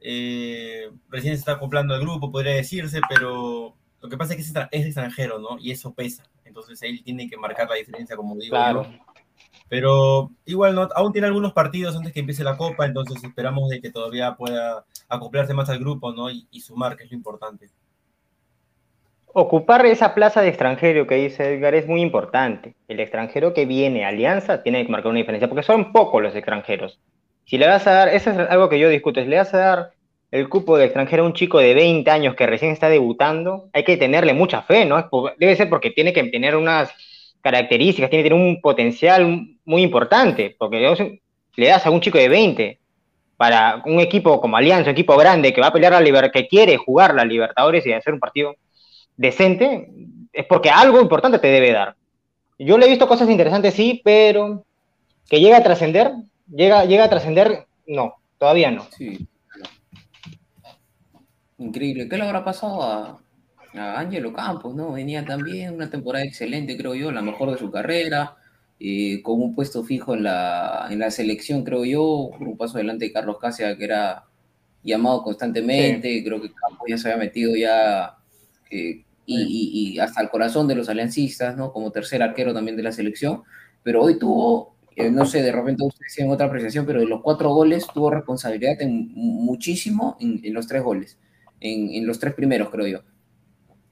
[0.01, 4.66] eh, recién se está acoplando al grupo, podría decirse, pero lo que pasa es que
[4.70, 5.59] es extranjero, ¿no?
[5.59, 6.25] Y eso pesa.
[6.44, 8.51] Entonces él tiene que marcar la diferencia, como digo.
[8.51, 8.87] Claro.
[9.68, 13.81] Pero igual no, aún tiene algunos partidos antes que empiece la Copa, entonces esperamos de
[13.81, 16.31] que todavía pueda acoplarse más al grupo ¿no?
[16.31, 17.70] y, y sumar, que es lo importante.
[19.37, 22.77] Ocupar esa plaza de extranjero que dice Edgar es muy importante.
[22.87, 26.37] El extranjero que viene a Alianza tiene que marcar una diferencia, porque son pocos los
[26.37, 27.01] extranjeros.
[27.44, 29.59] Si le vas a dar, eso es algo que yo discuto, si le vas a
[29.59, 29.90] dar
[30.31, 33.83] el cupo de extranjero a un chico de 20 años que recién está debutando, hay
[33.83, 35.11] que tenerle mucha fe, ¿no?
[35.37, 36.94] Debe ser porque tiene que tener unas
[37.42, 41.20] características, tiene que tener un potencial muy importante, porque
[41.57, 42.79] le das a un chico de 20
[43.37, 46.47] para un equipo como Alianza, un equipo grande que va a pelear la Libertad, que
[46.47, 48.55] quiere jugar la Libertadores y hacer un partido
[49.16, 49.92] decente,
[50.33, 51.96] es porque algo importante te debe dar.
[52.59, 54.64] Yo le he visto cosas interesantes, sí, pero
[55.29, 56.12] que llega a trascender,
[56.50, 58.87] llega, llega a trascender, no, todavía no.
[58.96, 59.27] Sí.
[61.59, 62.09] Increíble.
[62.09, 63.20] ¿Qué le habrá pasado a,
[63.74, 64.92] a Ángelo Campos, ¿no?
[64.92, 68.37] Venía también una temporada excelente, creo yo, la mejor de su carrera,
[68.81, 72.77] eh, con un puesto fijo en la, en la selección, creo yo, por un paso
[72.77, 74.24] adelante de Carlos Casia, que era
[74.83, 76.24] llamado constantemente, sí.
[76.24, 78.16] creo que Campos ya se había metido ya
[78.75, 81.73] eh, y, y, y, hasta el corazón de los aliancistas, ¿no?
[81.73, 83.43] Como tercer arquero también de la selección,
[83.83, 87.23] pero hoy tuvo, eh, no sé, de repente ustedes tienen otra apreciación, pero de los
[87.23, 91.19] cuatro goles tuvo responsabilidad en, muchísimo en, en, los tres goles,
[91.61, 93.01] en, en los tres primeros, creo yo.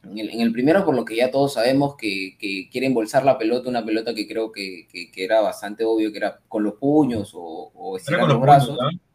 [0.05, 3.25] En el, en el, primero, por lo que ya todos sabemos que, que, quiere embolsar
[3.25, 6.65] la pelota, una pelota que creo que, que, que era bastante obvio que era con
[6.65, 8.77] los puños o, o estirar los, los brazos.
[8.77, 9.12] Puños, ¿no?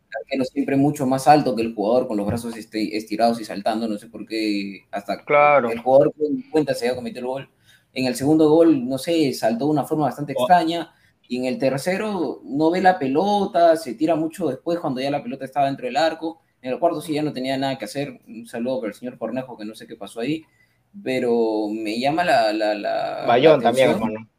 [0.52, 3.98] Siempre mucho más alto que el jugador con los brazos este, estirados y saltando, no
[3.98, 5.70] sé por qué, hasta claro.
[5.72, 7.50] el jugador en cuenta se había cometido el gol.
[7.93, 10.93] En el segundo gol, no sé, saltó de una forma bastante extraña.
[11.30, 15.24] Y en el tercero no ve la pelota, se tira mucho después cuando ya la
[15.24, 16.41] pelota estaba dentro del arco.
[16.62, 18.22] En el cuarto sí ya no tenía nada que hacer.
[18.28, 20.46] Un saludo para el señor Cornejo, que no sé qué pasó ahí
[21.04, 22.54] pero me llama la...
[22.54, 24.30] la, la Bayón la también, hermano.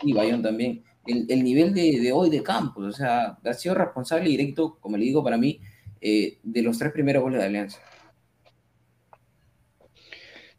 [0.00, 0.84] Sí, Bayón también.
[1.06, 4.96] El, el nivel de, de, hoy de Campos, o sea, ha sido responsable directo, como
[4.96, 5.60] le digo para mí,
[6.00, 7.80] eh, de los tres primeros goles de Alianza.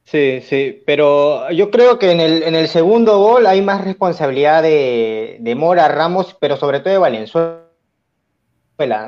[0.04, 4.64] Sí, sí, pero yo creo que en el, en el segundo gol hay más responsabilidad
[4.64, 7.68] de, de Mora, Ramos, pero sobre todo de Valenzuela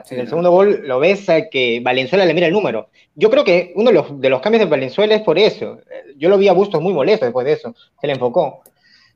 [0.04, 2.90] Sí, en el segundo gol lo ves que Valenzuela le mira el número.
[3.14, 5.78] Yo creo que uno de los, de los, cambios de Valenzuela es por eso.
[6.18, 7.76] Yo lo vi a Bustos muy molesto después de eso.
[8.02, 8.64] Se le enfocó.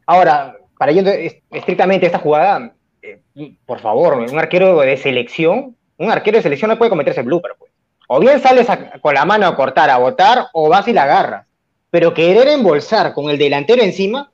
[0.06, 1.12] Ahora, para yendo
[1.52, 3.22] estrictamente esta jugada, eh,
[3.66, 7.54] por favor, un arquero de selección, un arquero de selección no puede cometerse blooper.
[7.58, 7.72] Pues.
[8.08, 11.04] O bien sales a, con la mano a cortar, a botar, o vas y la
[11.04, 11.48] agarras.
[11.90, 14.32] Pero querer embolsar con el delantero encima,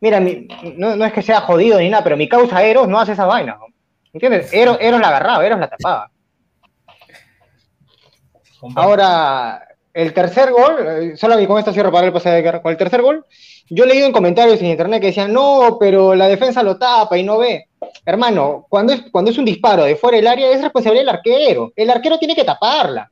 [0.00, 2.98] mira, mi, no, no, es que sea jodido ni nada, pero mi causa Eros no
[2.98, 3.56] hace esa vaina.
[3.58, 3.66] ¿no?
[4.12, 4.52] ¿Entiendes?
[4.52, 6.10] Eros, Eros la agarraba, Eros la tapaba.
[8.74, 12.62] Ahora, el tercer gol, eh, solo que con esto cierro para el pase de guerra.
[12.62, 13.24] Con el tercer gol,
[13.68, 17.18] yo he leído en comentarios en internet que decían, no, pero la defensa lo tapa
[17.18, 17.66] y no ve.
[18.04, 21.72] Hermano, cuando es, cuando es un disparo de fuera del área, es responsabilidad del arquero.
[21.74, 23.10] El arquero tiene que taparla.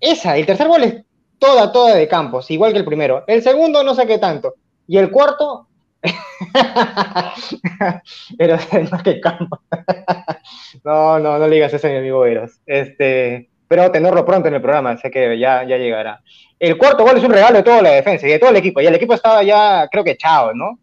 [0.00, 1.02] Esa, el tercer gol es
[1.38, 3.24] toda, toda de campos, igual que el primero.
[3.26, 4.54] El segundo, no sé qué tanto.
[4.86, 5.68] Y el cuarto,
[8.38, 9.60] Eros es más que campo.
[10.84, 12.60] no, no, no le digas eso a mi amigo Eros.
[12.66, 16.22] Este, pero tenerlo pronto en el programa, sé que ya, ya llegará.
[16.58, 18.82] El cuarto gol es un regalo de toda la defensa y de todo el equipo.
[18.82, 20.78] Y el equipo estaba ya, creo que echado, ¿no?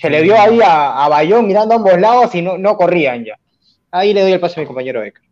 [0.00, 3.24] Se le vio ahí a, a Bayón mirando a ambos lados y no, no corrían
[3.24, 3.36] ya.
[3.90, 5.24] Ahí le doy el paso a mi compañero Becker.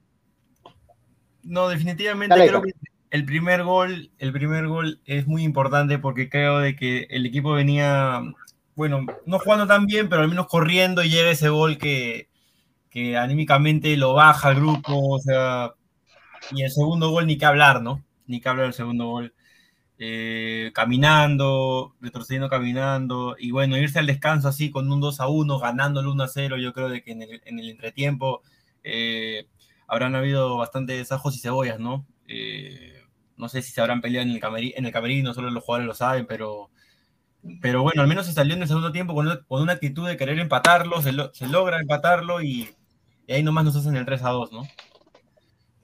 [1.44, 2.72] No, definitivamente Dale, creo que
[3.12, 7.52] el primer gol, el primer gol es muy importante porque creo de que el equipo
[7.52, 8.20] venía,
[8.74, 12.30] bueno, no jugando tan bien, pero al menos corriendo y llega ese gol que,
[12.90, 15.72] que anímicamente lo baja al grupo, o sea,
[16.50, 18.02] y el segundo gol ni que hablar, ¿no?
[18.26, 19.34] Ni que hablar del segundo gol.
[19.98, 25.58] Eh, caminando, retrocediendo caminando, y bueno, irse al descanso así con un 2 a 1,
[25.58, 28.42] ganando el 1 a 0, yo creo de que en el, en el entretiempo
[28.84, 29.48] eh,
[29.88, 32.06] habrán habido bastantes ajos y cebollas, ¿no?
[32.28, 33.02] Eh,
[33.36, 35.86] no sé si se habrán peleado en el, cameri en el camerino, solo los jugadores
[35.86, 36.70] lo saben, pero,
[37.62, 40.16] pero bueno, al menos se salió en el segundo tiempo con una, con actitud de
[40.16, 42.68] querer empatarlo, se, lo, se logra empatarlo y,
[43.26, 44.62] y, ahí nomás nos hacen el 3 a 2, ¿no?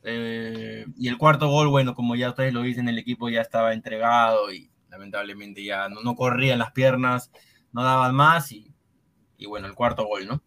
[0.04, 3.72] Eh, y el cuarto gol, bueno, como ya ustedes lo dicen, el equipo ya estaba
[3.72, 7.30] entregado y lamentablemente ya no, no corrían las piernas,
[7.72, 8.72] no daban más y,
[9.38, 10.42] y, bueno, el cuarto gol, ¿no?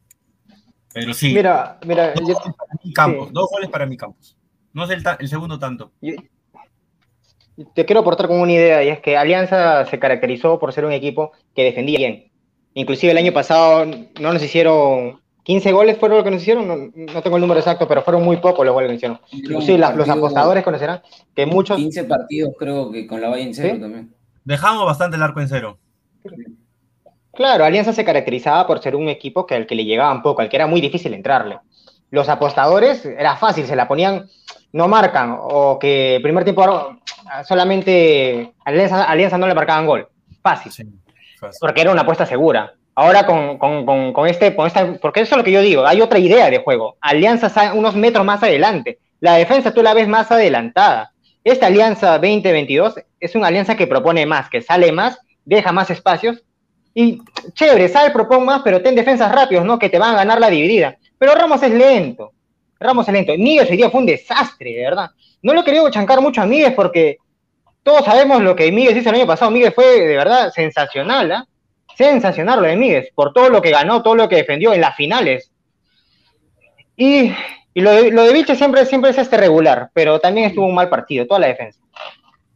[0.94, 1.34] Pero sí.
[1.34, 3.34] Mira, mira, dos, yo, goles para mi Campos, sí.
[3.34, 4.38] dos goles para mi Campos.
[4.74, 5.92] No es el, el segundo tanto.
[6.02, 6.16] Yo,
[7.74, 10.92] te quiero aportar con una idea y es que Alianza se caracterizó por ser un
[10.92, 12.32] equipo que defendía bien.
[12.74, 16.76] Inclusive el año pasado no nos hicieron 15 goles fueron lo que nos hicieron, no,
[16.76, 19.20] no, tengo el número exacto, pero fueron muy pocos los goles que nos hicieron.
[19.32, 21.02] Inclusive la, los apostadores conocerán
[21.36, 21.78] que muchos...
[21.78, 23.82] 15 partidos creo que con la Valle en cero ¿Sí?
[23.82, 24.12] también.
[24.44, 25.78] Dejamos bastante el arco en cero.
[27.32, 30.50] Claro, Alianza se caracterizaba por ser un equipo que al que le llegaban poco, al
[30.50, 31.60] que era muy difícil entrarle.
[32.10, 34.26] Los apostadores era fácil, se la ponían,
[34.74, 36.98] no marcan, o que primer tiempo
[37.48, 40.08] solamente Alianza, Alianza no le marcaban gol.
[40.42, 40.72] Fácil.
[40.72, 40.84] Sí,
[41.40, 41.60] fácil.
[41.62, 42.74] Porque era una apuesta segura.
[42.98, 46.02] Ahora con, con, con, este, con esta, porque eso es lo que yo digo, hay
[46.02, 46.96] otra idea de juego.
[47.02, 49.00] Alianza unos metros más adelante.
[49.20, 51.12] La defensa tú la ves más adelantada.
[51.44, 56.44] Esta alianza 2022 es una alianza que propone más, que sale más, deja más espacios.
[56.94, 57.22] Y
[57.54, 59.78] chévere, sale, propone más, pero ten defensas rápidos, ¿no?
[59.78, 60.98] Que te van a ganar la dividida.
[61.18, 62.32] Pero Ramos es lento.
[62.80, 63.34] Ramos es lento.
[63.38, 65.10] Miguel hoy día fue un desastre, de verdad.
[65.42, 67.18] No lo querido chancar mucho a Miguel porque
[67.84, 69.52] todos sabemos lo que Miguel hizo el año pasado.
[69.52, 71.46] Miguel fue de verdad sensacional, ¿ah?
[71.46, 71.55] ¿eh?
[71.96, 74.96] Sensacional lo de Míguez, por todo lo que ganó, todo lo que defendió en las
[74.96, 75.52] finales.
[76.96, 77.32] Y,
[77.74, 80.76] y lo, de, lo de Vilche siempre, siempre es este regular, pero también estuvo un
[80.76, 81.80] mal partido, toda la defensa.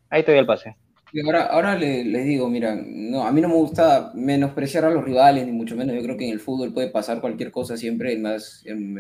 [0.10, 0.76] Ahí te doy el pase.
[1.12, 4.92] Y ahora, ahora les, les digo, mira, no, a mí no me gusta menospreciar a
[4.92, 5.96] los rivales, ni mucho menos.
[5.96, 8.14] Yo creo que en el fútbol puede pasar cualquier cosa siempre.
[8.14, 8.96] El más, el,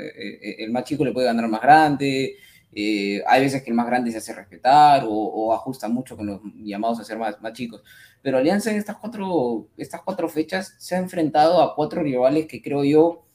[0.57, 2.35] el más chico le puede ganar más grande.
[2.71, 6.41] Eh, hay veces que el más grande se hace respetar o, ajusta mucho con los
[6.55, 7.81] llamados a ser más, más chicos.
[8.21, 12.61] Pero Alianza en estas cuatro, estas cuatro fechas se ha enfrentado a cuatro rivales que
[12.61, 13.25] creo yo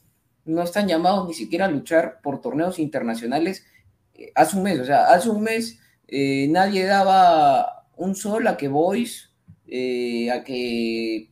[0.45, 3.65] no están llamados ni siquiera a luchar por torneos internacionales
[4.13, 4.79] eh, hace un mes.
[4.79, 9.31] O sea, hace un mes eh, nadie daba un sol a que Boys,
[9.65, 11.29] a que,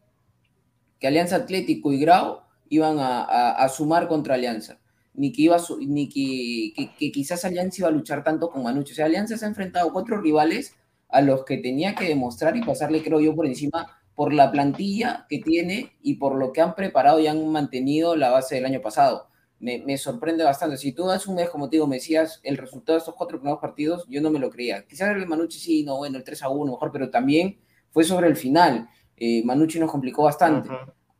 [0.99, 4.79] que, Alianza Atlético y Grau iban a sumar contra Alianza
[5.13, 8.93] ni que iba ni que, que, quizás Alianza iba a luchar tanto con Manucci.
[8.93, 10.75] O sea, Alianza se ha enfrentado a cuatro rivales
[11.09, 15.25] a los que tenía que demostrar y pasarle, creo yo, por encima por la plantilla
[15.29, 18.81] que tiene y por lo que han preparado y han mantenido la base del año
[18.81, 19.27] pasado.
[19.59, 20.75] Me, sorprende bastante.
[20.75, 23.39] Si tú das un mes, como te digo, me decías el resultado de estos cuatro
[23.39, 24.85] primeros partidos, yo no me lo creía.
[24.85, 28.27] Quizás el Manucci sí, no, bueno, el 3 a 1 mejor, pero también fue sobre
[28.27, 28.89] el final.
[29.15, 30.69] Eh, Manucci nos complicó bastante.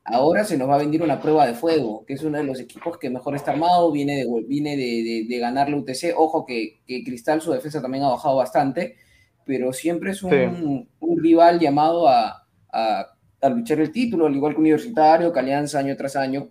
[0.06, 2.60] Ahora se nos va a venir una prueba de fuego, que es uno de los
[2.60, 6.14] equipos que mejor está armado, viene de, viene de, de, de ganar la UTC.
[6.18, 8.98] Ojo que, que, Cristal, su defensa también ha bajado bastante,
[9.46, 10.90] pero siempre es un, sí.
[11.00, 13.08] un rival llamado a, a,
[13.42, 16.50] a, luchar el título, al igual que Universitario, que Alianza año tras año.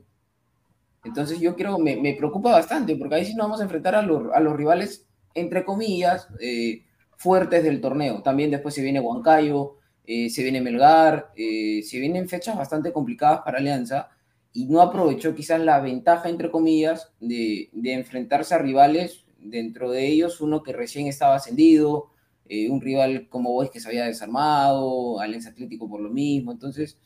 [1.04, 4.02] Entonces yo creo, me, me preocupa bastante, porque ahí sí nos vamos a enfrentar a,
[4.02, 6.84] los, a los rivales, entre comillas, eh,
[7.18, 8.22] fuertes del torneo.
[8.22, 13.40] También después se viene Huancayo, eh, se viene Melgar, eh, se vienen fechas bastante complicadas
[13.44, 14.10] para Alianza
[14.52, 20.40] y no aprovechó quizás la ventaja, entre comillas, de, enfrentarse a rivales, dentro de ellos
[20.40, 22.10] uno que recién estaba ascendido,
[22.48, 26.98] eh, un rival como vos que se había desarmado, Alianza Atlético por lo mismo, entonces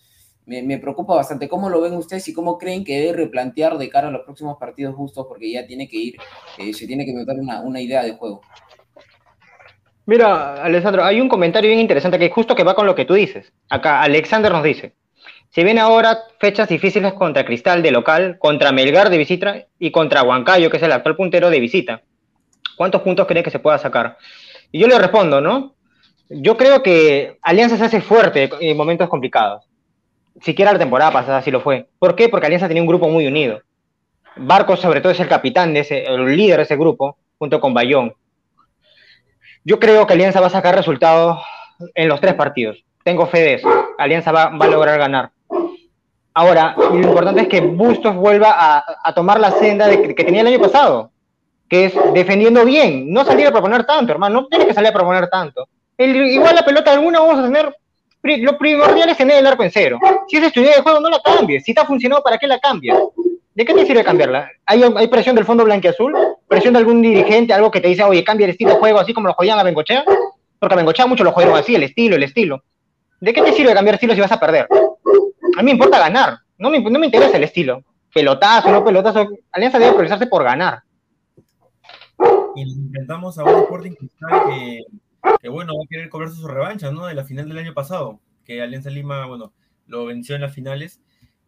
[0.46, 1.48] me, me, preocupa bastante.
[1.48, 4.56] ¿Cómo lo ven ustedes y cómo creen que debe replantear de cara a los próximos
[4.58, 5.26] partidos justos?
[5.28, 6.16] Porque ya tiene que ir,
[6.58, 8.42] eh, se tiene que notar una, una idea de juego.
[10.06, 13.14] Mira, Alessandro, hay un comentario bien interesante que justo que va con lo que tú
[13.14, 13.52] dices.
[13.68, 14.94] Acá Alexander nos dice,
[15.50, 20.22] si viene ahora fechas difíciles contra Cristal de local, contra Melgar de visita y contra
[20.22, 22.02] Huancayo, que es el actual puntero de visita,
[22.76, 24.16] ¿cuántos puntos cree que se pueda sacar?
[24.70, 25.74] Y yo le respondo, ¿no?
[26.28, 29.64] Yo creo que Alianza se hace fuerte en momentos complicados.
[30.40, 31.88] Siquiera la temporada pasada así lo fue.
[31.98, 32.28] ¿Por qué?
[32.28, 33.60] Porque Alianza tenía un grupo muy unido.
[34.36, 37.74] Barcos, sobre todo, es el capitán de ese, el líder de ese grupo, junto con
[37.74, 38.14] Bayón.
[39.66, 41.42] Yo creo que Alianza va a sacar resultados
[41.96, 42.84] en los tres partidos.
[43.02, 43.68] Tengo fe de eso.
[43.98, 45.30] Alianza va, va a lograr ganar.
[46.32, 50.46] Ahora, lo importante es que Bustos vuelva a, tomar la senda de, que tenía el
[50.46, 51.10] año pasado,
[51.68, 54.92] que es defendiendo bien, no salir a proponer tanto, hermano, no tienes que salir a
[54.92, 55.66] proponer tanto.
[55.98, 57.74] igual la pelota alguna vamos a tener,
[58.22, 59.98] lo primordial es tener el arco en cero.
[60.28, 61.64] Si es estudiante de juego, no la cambies.
[61.64, 62.98] Si está funcionando, ¿para qué la cambias?
[63.52, 64.48] ¿De qué te sirve cambiarla?
[64.64, 66.14] ¿Hay, hay presión del fondo blanqueazul?
[66.48, 69.12] ¿Presión de algún dirigente, algo que te dice, oye, cambia el estilo de juego así
[69.12, 70.04] como lo juegan a Bengochea?
[70.58, 72.62] Porque a Bengochea mucho lo juegan así, el estilo, el estilo.
[73.20, 74.68] ¿De qué te sirve cambiar estilo si vas a perder?
[75.56, 77.82] A mí me importa ganar, no me, no me interesa el estilo.
[78.12, 79.28] Pelotazo, no pelotazo.
[79.52, 80.82] Alianza debe priorizarse por ganar.
[82.54, 84.42] Y nos enfrentamos a un Sporting Cristal
[85.40, 87.06] que, bueno, va a querer cobrarse su revancha, ¿no?
[87.06, 89.52] De la final del año pasado, que Alianza Lima, bueno,
[89.86, 91.00] lo venció en las finales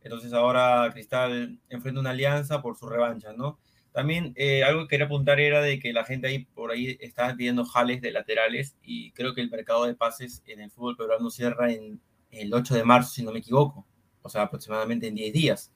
[0.03, 3.59] entonces ahora Cristal enfrenta una alianza por su revancha, ¿no?
[3.99, 7.35] También eh, algo que quería apuntar era de que la gente ahí por ahí está
[7.35, 11.29] pidiendo jales de laterales y creo que el mercado de pases en el fútbol peruano
[11.31, 13.89] cierra en el 8 de marzo, si no me equivoco,
[14.23, 15.73] o sea, aproximadamente en 10 días.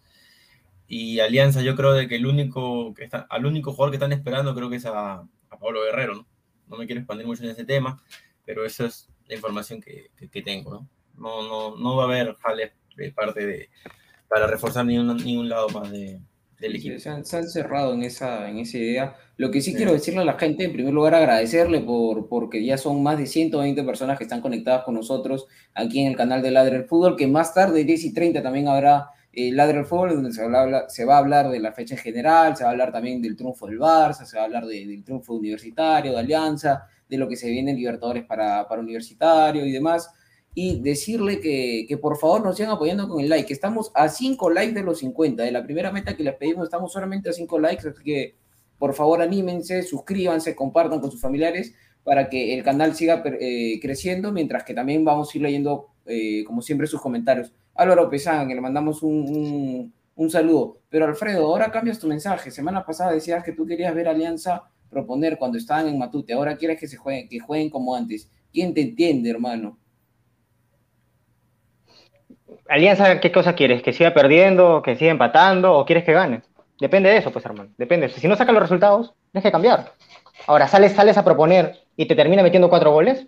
[0.86, 4.12] Y Alianza, yo creo de que el único que está, al único jugador que están
[4.12, 6.28] esperando creo que es a, a Pablo Guerrero, ¿no?
[6.68, 8.00] No me quiero expandir mucho en ese tema,
[8.44, 10.88] pero esa es la información que, que, tengo, ¿no?
[11.16, 13.68] No, no, no va a haber jales de parte de,
[14.28, 16.20] para reforzar ni un, lado más de,
[16.62, 16.98] del equipo.
[16.98, 19.16] Se han, cerrado en esa, en esa idea.
[19.36, 22.78] Lo que sí, quiero decirle a la gente, en primer lugar, agradecerle por porque ya
[22.78, 26.52] son más de 120 personas que están conectadas con nosotros aquí en el canal de
[26.52, 30.14] Ladre el Fútbol, que más tarde, 10 y 30, también habrá eh, Ladre el Fútbol,
[30.14, 30.42] donde se,
[30.88, 33.36] se, va a hablar de la fecha en general, se va a hablar también del
[33.36, 37.36] triunfo del Barça, se va a hablar del triunfo universitario, de Alianza, de lo que
[37.36, 40.08] se viene en Libertadores para, para Universitario y demás
[40.54, 43.52] y decirle que, que, por favor nos sigan apoyando con el like.
[43.52, 45.42] Estamos a 5 likes de los 50.
[45.42, 47.88] De la primera meta que les pedimos, estamos solamente a 5 likes.
[47.88, 48.34] Así que
[48.78, 51.72] por favor anímense, suscríbanse, compartan con sus familiares
[52.02, 56.42] para que el canal siga eh, creciendo, mientras que también vamos a ir leyendo, eh,
[56.44, 57.52] como siempre, sus comentarios.
[57.76, 60.78] Álvaro Pesán, que le mandamos un, un, un, saludo.
[60.88, 62.50] Pero Alfredo, ahora cambias tu mensaje.
[62.50, 66.32] Semana pasada decías que tú querías ver Alianza proponer cuando estaban en Matute.
[66.32, 68.28] Ahora quieres que se jueguen, que jueguen como antes.
[68.52, 69.78] ¿Quién te entiende, hermano?
[72.68, 73.82] Alianza, ¿qué cosa quieres?
[73.82, 76.42] ¿Que siga perdiendo, que siga empatando o quieres que gane?
[76.80, 77.70] Depende de eso, pues, hermano.
[77.76, 78.08] Depende.
[78.08, 79.92] Si no saca los resultados, tienes que cambiar.
[80.46, 83.26] Ahora, sales, sales a proponer y te termina metiendo cuatro goles.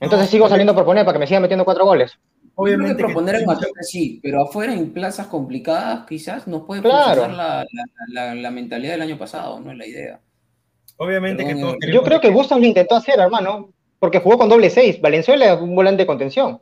[0.00, 2.18] Entonces sigo saliendo a proponer para que me siga metiendo cuatro goles.
[2.56, 3.46] Obviamente proponer en
[3.82, 7.64] sí, pero afuera en plazas complicadas quizás nos puede funcionar
[8.08, 10.20] la, la, mentalidad del año pasado, no es la idea.
[10.98, 14.70] Obviamente que todos Yo creo que Bustos lo intentó hacer, hermano, porque jugó con doble
[14.70, 15.00] seis.
[15.00, 16.60] Valenzuela un volante de contención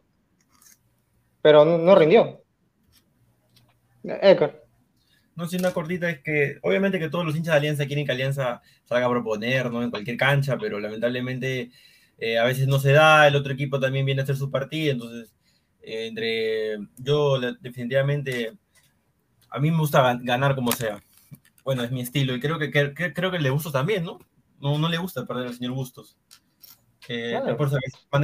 [1.42, 2.42] pero no, rindió.
[4.04, 4.62] Edgar.
[5.34, 8.12] No, si una cortita es que obviamente que todos los hinchas de Alianza quieren que
[8.12, 9.82] Alianza salga a proponer, ¿no?
[9.82, 11.70] En cualquier cancha, pero lamentablemente
[12.18, 14.92] eh, a veces no se da, el otro equipo también viene a hacer su partido,
[14.92, 15.34] entonces
[15.82, 18.52] eh, entre yo definitivamente
[19.50, 21.02] a mí me gusta ganar como sea.
[21.64, 24.18] Bueno, es mi estilo y creo que, creo que le gusta también, ¿no?
[24.60, 24.78] ¿no?
[24.78, 26.16] No le gusta perder al señor Bustos
[27.06, 27.68] que por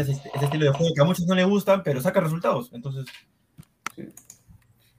[0.01, 2.70] ese, estilo de juego que a muchos no les gustan, pero saca resultados.
[2.72, 3.07] Entonces.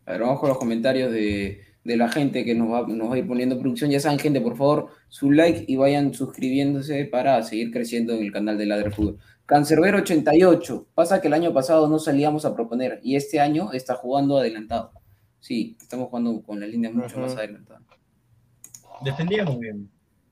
[0.06, 3.16] A ver, vamos con los comentarios de, de la gente que nos va, nos va,
[3.16, 3.90] a ir poniendo producción.
[3.90, 8.32] Ya saben, gente, por favor, su like y vayan suscribiéndose para seguir creciendo en el
[8.32, 9.20] canal de Ladre Fútbol.
[9.46, 10.90] Cancerbero 88.
[10.94, 14.92] Pasa que el año pasado no salíamos a proponer y este año está jugando adelantado.
[15.40, 17.84] Sí, estamos jugando con las líneas mucho más adelantadas.
[19.02, 19.90] Defendíamos bien.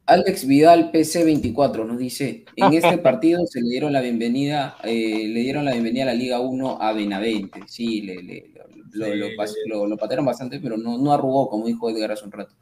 [0.07, 5.39] Alex Vidal PC24 nos dice, en este partido se le dieron la bienvenida, eh, le
[5.41, 7.61] dieron la bienvenida a la Liga 1 a Benavente.
[7.67, 8.51] Sí, le,
[8.93, 12.55] lo, patearon bastante, pero no, no arrugó, como dijo Edgar hace un rato.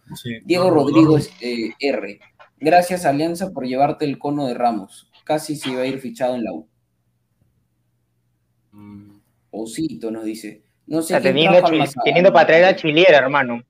[0.43, 2.20] Diego Rodríguez eh, R.
[2.60, 5.12] Gracias Alianza por llevarte el cono de Ramos.
[5.24, 6.68] Casi se iba a ir fichado en la U.
[8.72, 9.20] Mm.
[9.52, 10.64] Osito nos dice.
[10.88, 11.62] No sé teniendo,
[12.34, 13.64] para traer a Chiliera, hermano.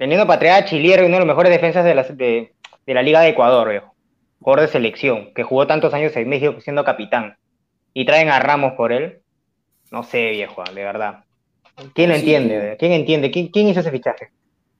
[0.00, 2.54] Teniendo para a Chilier, uno de los mejores defensas de la, de,
[2.86, 3.94] la Liga de Ecuador, viejo.
[4.40, 7.36] Jugador de selección, que jugó tantos años en México siendo capitán.
[7.92, 9.20] Y traen a Ramos por él.
[9.90, 11.24] No sé, viejo, de verdad.
[11.94, 12.76] ¿Quién lo entiende?
[12.78, 13.30] ¿Quién entiende?
[13.30, 14.30] ¿Quién, ¿Quién, hizo ese fichaje?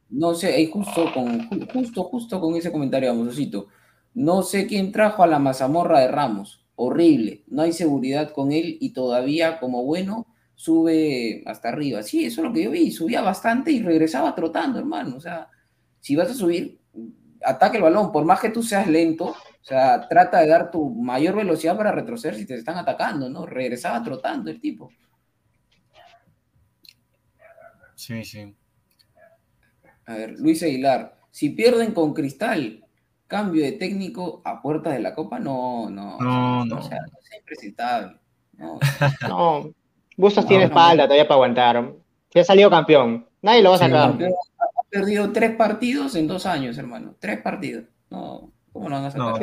[0.09, 3.67] No sé, justo con, justo, justo con ese comentario, Osito.
[4.15, 6.65] No sé quién trajo a la mazamorra de Ramos.
[6.77, 7.43] Horrible.
[7.47, 10.27] No hay seguridad con él y todavía como bueno
[10.61, 12.03] sube hasta arriba.
[12.03, 15.17] Sí, eso es lo que yo vi, subía bastante y regresaba trotando, hermano.
[15.17, 15.49] O sea,
[16.01, 16.79] si vas a subir,
[17.43, 20.91] ataque el balón, por más que tú seas lento, o sea, trata de dar tu
[20.91, 23.47] mayor velocidad para retroceder si te están atacando, ¿no?
[23.47, 24.91] Regresaba trotando el tipo.
[27.95, 28.55] Sí, sí.
[30.05, 32.85] A ver, Luis Aguilar, si pierden con Cristal,
[33.27, 36.19] cambio de técnico a puertas de la Copa, no, no.
[36.19, 36.77] No, no.
[36.77, 38.21] O sea, no es impresentable.
[38.59, 38.79] No.
[39.27, 39.80] no.
[40.21, 41.95] Bustos tiene espalda todavía para aguantar.
[42.31, 43.27] Se ha salido campeón.
[43.41, 44.11] Nadie lo va a sacar.
[44.11, 47.15] ha perdido tres partidos en dos años, hermano.
[47.19, 47.85] Tres partidos.
[48.11, 49.43] No, ¿cómo lo van a sacar?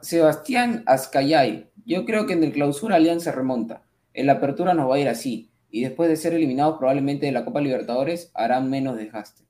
[0.00, 1.68] Sebastián Azcayay.
[1.84, 3.82] Yo creo que en el clausura Alianza remonta.
[4.14, 5.50] En la apertura nos va a ir así.
[5.70, 9.44] Y después de ser eliminados probablemente de la Copa Libertadores, harán menos desgaste.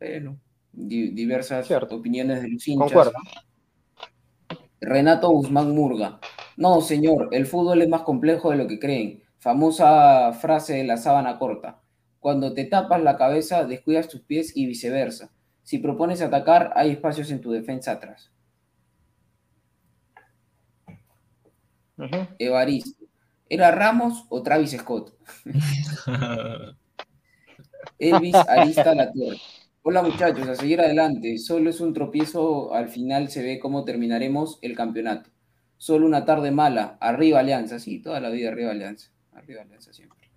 [0.00, 0.40] Bueno,
[0.72, 3.12] diversas opiniones de los hinchas.
[4.80, 6.20] Renato Guzmán Murga.
[6.56, 9.22] No, señor, el fútbol es más complejo de lo que creen.
[9.38, 11.80] Famosa frase de la sábana corta.
[12.18, 15.32] Cuando te tapas la cabeza, descuidas tus pies y viceversa.
[15.62, 18.32] Si propones atacar, hay espacios en tu defensa atrás.
[22.38, 23.04] Evaristo.
[23.48, 25.12] ¿Era Ramos o Travis Scott?
[27.98, 29.12] Elvis Arista La
[29.82, 31.38] Hola muchachos, a seguir adelante.
[31.38, 35.30] Solo es un tropiezo, al final se ve cómo terminaremos el campeonato.
[35.78, 36.98] Solo una tarde mala.
[37.00, 39.10] Arriba Alianza, sí, toda la vida arriba Alianza.
[39.32, 40.30] Arriba Alianza siempre.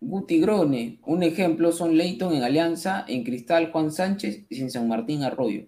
[0.00, 4.88] Guti Grone, un ejemplo son Leighton en Alianza, en Cristal Juan Sánchez y en San
[4.88, 5.66] Martín Arroyo.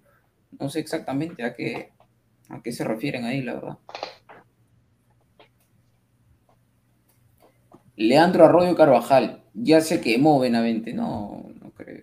[0.59, 1.93] No sé exactamente a qué,
[2.49, 3.79] a qué se refieren ahí, la verdad.
[7.95, 10.93] Leandro Arroyo Carvajal, ya se quemó Benavente.
[10.93, 12.03] No, no creo.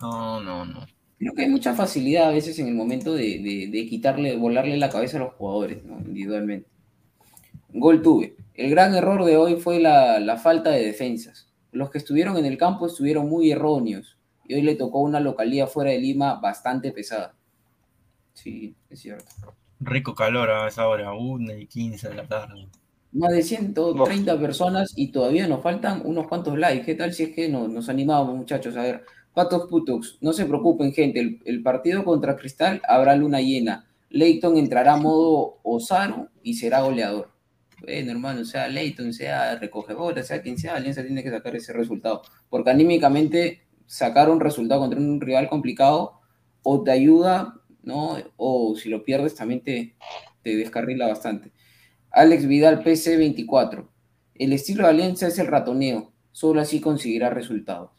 [0.00, 0.86] No, no, no.
[1.18, 5.18] Creo que hay mucha facilidad a veces en el momento de, quitarle, volarle la cabeza
[5.18, 6.68] a los jugadores, individualmente.
[7.72, 8.34] Gol tuve.
[8.54, 11.48] El gran error de hoy fue la, falta de defensas.
[11.70, 15.68] Los que estuvieron en el campo estuvieron muy erróneos y hoy le tocó una localidad
[15.68, 17.34] fuera de Lima bastante pesada.
[18.34, 19.30] Sí, es cierto.
[19.80, 22.68] Rico calor a esa hora, 1 y 15 de la tarde
[23.12, 26.84] más de 130 personas y todavía nos faltan unos cuantos likes.
[26.84, 28.76] ¿Qué tal si es que nos animamos, muchachos?
[28.76, 29.04] A ver,
[29.34, 31.40] Patos Putox, no se preocupen, gente.
[31.44, 33.86] El, partido contra Cristal habrá luna llena.
[34.10, 37.30] Leighton entrará a modo Osaru y será goleador.
[37.80, 42.22] Bueno, hermano, sea Leighton, sea recogedora, sea quien sea, Alianza tiene que sacar ese resultado.
[42.48, 46.20] Porque anímicamente sacar un resultado contra un rival complicado
[46.62, 48.16] o te ayuda, ¿no?
[48.36, 49.96] O si lo pierdes también te,
[50.42, 51.52] te descarrila bastante.
[52.12, 53.86] Alex Vidal PC24.
[54.34, 56.12] El estilo de Alianza es el ratoneo.
[56.30, 57.90] Solo así conseguirá resultados.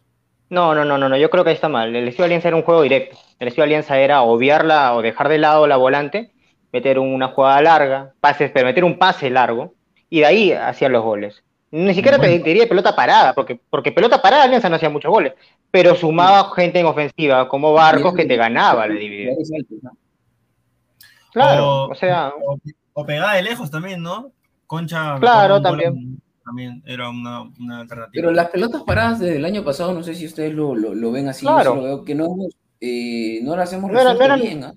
[0.50, 1.18] No, no, no, no, no.
[1.18, 1.96] Yo creo que ahí está mal.
[1.96, 3.18] El estilo de Alianza era un juego directo.
[3.40, 6.32] El estilo de Alianza era obviarla o dejar de lado la volante,
[6.72, 9.74] meter una jugada larga, pases, pero meter un pase largo,
[10.10, 11.44] y de ahí hacían los goles.
[11.72, 15.34] Ni siquiera te diría pelota parada, porque, porque pelota parada Alianza no hacía muchos goles,
[15.72, 19.36] pero sumaba gente en ofensiva, como Barcos, que te ganaba la división.
[21.32, 22.32] Claro, o sea.
[22.46, 22.60] O
[23.06, 24.32] pegada de lejos también, ¿no?
[24.68, 25.18] Concha.
[25.20, 26.22] Claro, también.
[26.46, 27.40] También era una,
[27.80, 28.12] alternativa.
[28.12, 30.74] Pero las pelotas paradas desde el año pasado, no sé si ustedes lo,
[31.12, 31.76] ven así, claro.
[31.76, 32.36] lo veo que no,
[32.82, 34.66] eh, no las hacemos no era, bien.
[34.66, 34.74] ¿ah?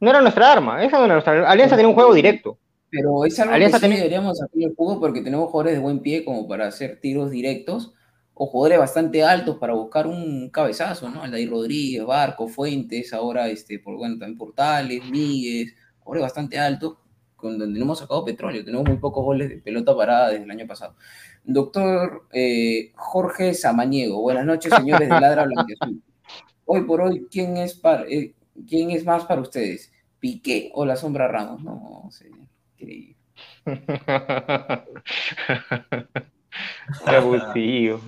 [0.00, 2.58] No era nuestra arma, esa no era nuestra Alianza tiene un juego directo.
[2.88, 6.00] Pero es algo Alianza que sí deberíamos hacer el juego porque tenemos jugadores de buen
[6.00, 7.92] pie como para hacer tiros directos
[8.32, 11.22] o jugadores bastante altos para buscar un cabezazo, ¿no?
[11.22, 16.96] Aldair Rodríguez, Barco, Fuentes, ahora este, por, bueno, también Portales, Míguez, jugadores bastante altos
[17.36, 18.64] con donde no hemos sacado petróleo.
[18.64, 20.96] Tenemos muy pocos goles de pelota parada desde el año pasado.
[21.44, 26.02] Doctor eh, Jorge Samaniego, buenas noches, señores de Ladra Blanqueazul.
[26.64, 28.34] Hoy por hoy, ¿quién es, para, eh,
[28.68, 29.92] ¿quién es más para ustedes?
[30.18, 31.62] ¿Piqué o la sombra Ramos?
[31.62, 33.16] No, señor, increíble.
[37.04, 38.00] Abusivo.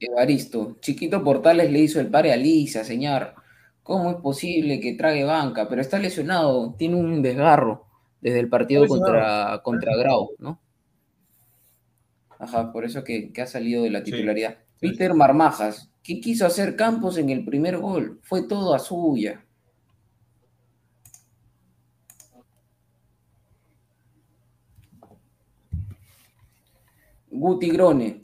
[0.00, 3.34] Evaristo, Chiquito Portales le hizo el pare a Lisa, señor.
[3.82, 5.68] ¿Cómo es posible que trague banca?
[5.68, 7.93] Pero está lesionado, tiene un desgarro
[8.24, 10.58] desde el partido contra, contra Grau, ¿no?
[12.38, 14.56] Ajá, por eso que, ha salido de la titularidad.
[14.80, 18.20] Peter Marmajas, ¿qué quiso hacer Campos en el primer gol?
[18.22, 19.44] Fue todo a suya.
[27.30, 28.22] Guti Grone,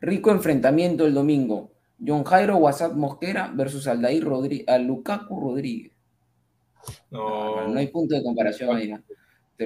[0.00, 1.72] rico enfrentamiento el domingo.
[2.06, 5.92] John Jairo WhatsApp Mosquera versus Aldair Rodríguez, a Lukaku Rodríguez.
[7.10, 8.92] No, no, hay punto de comparación ahí.
[8.92, 9.02] ¿no?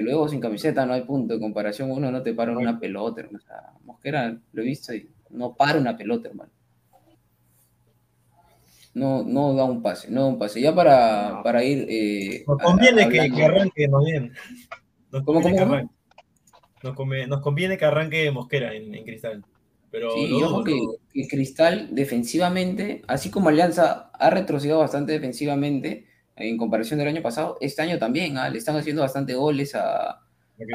[0.01, 1.91] Luego sin camiseta no hay punto de comparación.
[1.91, 3.39] Uno no te para una pelota, hermano.
[3.43, 6.51] O sea, Mosquera lo he visto y no para una pelota, hermano.
[8.93, 10.61] No, no da un pase, no da un pase.
[10.61, 11.85] Ya para, para ir.
[11.89, 14.33] Eh, nos conviene que, arranque más bien.
[15.11, 17.27] Nos ¿Cómo, conviene, cómo, que arranque.
[17.27, 19.43] Nos, conviene que arranque Mosquera en, Cristal.
[19.91, 20.79] Pero sí, yo que,
[21.13, 26.05] que, Cristal defensivamente, así como Alianza ha retrocedido bastante defensivamente,
[26.35, 27.57] en comparación del año pasado.
[27.61, 28.49] Este año también, ¿ah?
[28.49, 30.21] le están haciendo bastante goles a,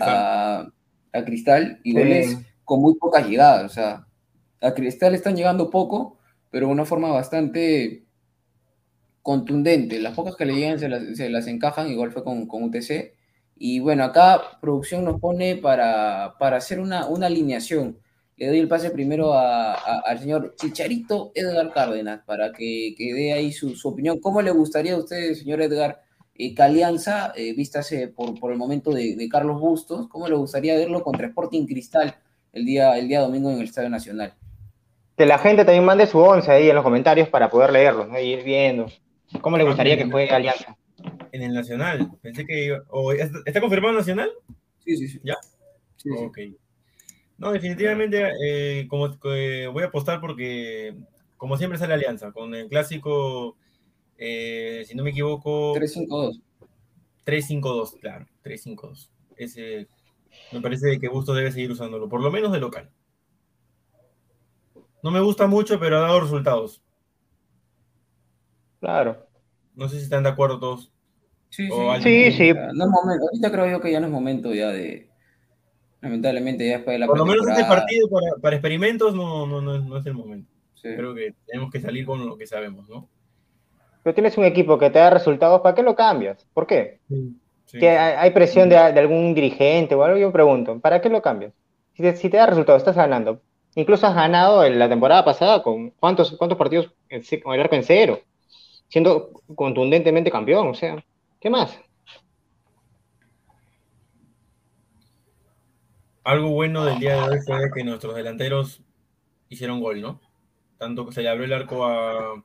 [0.01, 0.73] a,
[1.25, 3.65] Cristal y goles con muy pocas llegadas.
[3.71, 4.07] O sea,
[4.61, 6.19] a Cristal están llegando poco,
[6.51, 8.05] pero de una forma bastante
[9.23, 10.01] contundente.
[10.01, 13.15] Las pocas que le llegan se las, se las encajan, igual fue con, con, UTC.
[13.57, 17.99] Y bueno, acá producción nos pone para, para hacer una, una alineación.
[18.41, 23.53] Le doy el pase primero al señor Chicharito Edgar Cárdenas para que, que dé ahí
[23.53, 24.19] su, opinión.
[24.19, 26.01] ¿Cómo le gustaría a usted, señor Edgar,
[26.35, 30.75] eh, que Alianza, eh, vístase por, por el momento de, Carlos Bustos, cómo le gustaría
[30.75, 32.17] verlo contra Sporting Cristal
[32.55, 34.33] el día, el día domingo en el Estadio Nacional?
[35.19, 38.19] Que la gente también mande su once ahí en los comentarios para poder leerlos, ¿no?
[38.19, 38.87] y ir viendo.
[39.43, 40.79] ¿Cómo le gustaría que juegue Alianza?
[41.31, 42.11] En el Nacional.
[42.23, 42.75] Pensé que.
[43.45, 44.31] ¿Está confirmado Nacional?
[44.83, 45.21] Sí, sí, sí.
[45.23, 45.37] ¿Ya?
[45.99, 46.39] Sí, ok.
[47.41, 50.95] No, definitivamente, eh, como voy a apostar porque,
[51.39, 52.33] como siempre, sale Alianza.
[52.33, 53.57] Con el clásico,
[54.19, 55.73] eh, si no me equivoco.
[55.75, 56.43] 3-5-2.
[57.25, 58.27] 3-5-2, claro.
[58.45, 59.09] 3-5-2.
[59.37, 59.89] Ese.
[60.53, 62.91] Me parece que Busto debe seguir usándolo, por lo menos de local.
[65.03, 66.83] No me gusta mucho, pero ha dado resultados.
[68.81, 69.27] Claro.
[69.75, 70.93] No sé si están de acuerdo todos.
[71.49, 71.69] Sí,
[72.03, 72.33] sí.
[72.33, 73.25] sí, No es momento.
[73.25, 75.10] Ahorita creo yo que ya no es momento ya de,
[76.01, 78.09] Lamentablemente ya después de la Por lo menos este partido
[78.41, 80.51] para, experimentos no, no, no, es el momento.
[80.81, 83.07] Creo que tenemos que salir con lo que sabemos, ¿no?
[84.03, 86.47] Pero tienes un equipo que te da resultados, ¿para qué lo cambias?
[86.55, 87.01] ¿Por qué?
[87.71, 90.19] ¿Que hay presión de, algún dirigente o algo?
[90.19, 91.53] Yo pregunto, ¿para qué lo cambias?
[91.95, 93.43] Si te, si te da resultados, estás ganando.
[93.75, 96.93] Incluso has ganado en la temporada pasada con cuántos, cuántos partidos
[97.43, 98.21] con el arco en cero,
[98.89, 101.05] siendo contundentemente campeón, o sea,
[101.41, 101.79] ¿qué más?
[106.25, 108.83] Algo bueno del día de hoy fue que nuestros delanteros
[109.49, 110.21] hicieron gol, ¿no?
[110.79, 112.43] Tanto que se le abrió el arco a,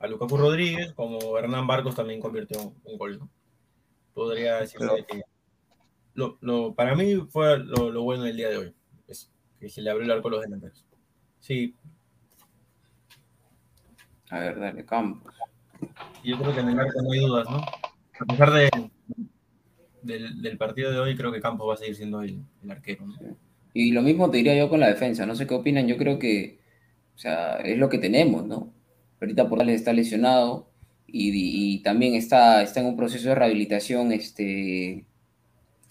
[0.00, 3.28] a Lukaku Rodríguez como Hernán Barcos también convirtió un gol, ¿no?
[4.12, 5.22] Podría decirse que
[6.14, 8.74] lo, para mí fue lo, bueno del día de hoy,
[9.58, 10.84] que se le abrió el arco a los delanteros.
[11.40, 11.74] Sí.
[14.30, 15.34] A ver, dale, Campos.
[16.22, 17.56] Yo creo que en el arco no hay dudas, ¿no?
[17.58, 18.70] A pesar de,
[20.04, 23.04] del, partido de hoy, creo que Campos va a seguir siendo el, arquero.
[23.72, 25.26] Y lo mismo te diría yo con la defensa.
[25.26, 25.88] No sé qué opinan.
[25.88, 26.58] Yo creo que
[27.14, 28.72] o sea, es lo que tenemos, ¿no?
[29.20, 30.68] Ahorita Portales está lesionado
[31.06, 35.04] y, también está, está en un proceso de rehabilitación este,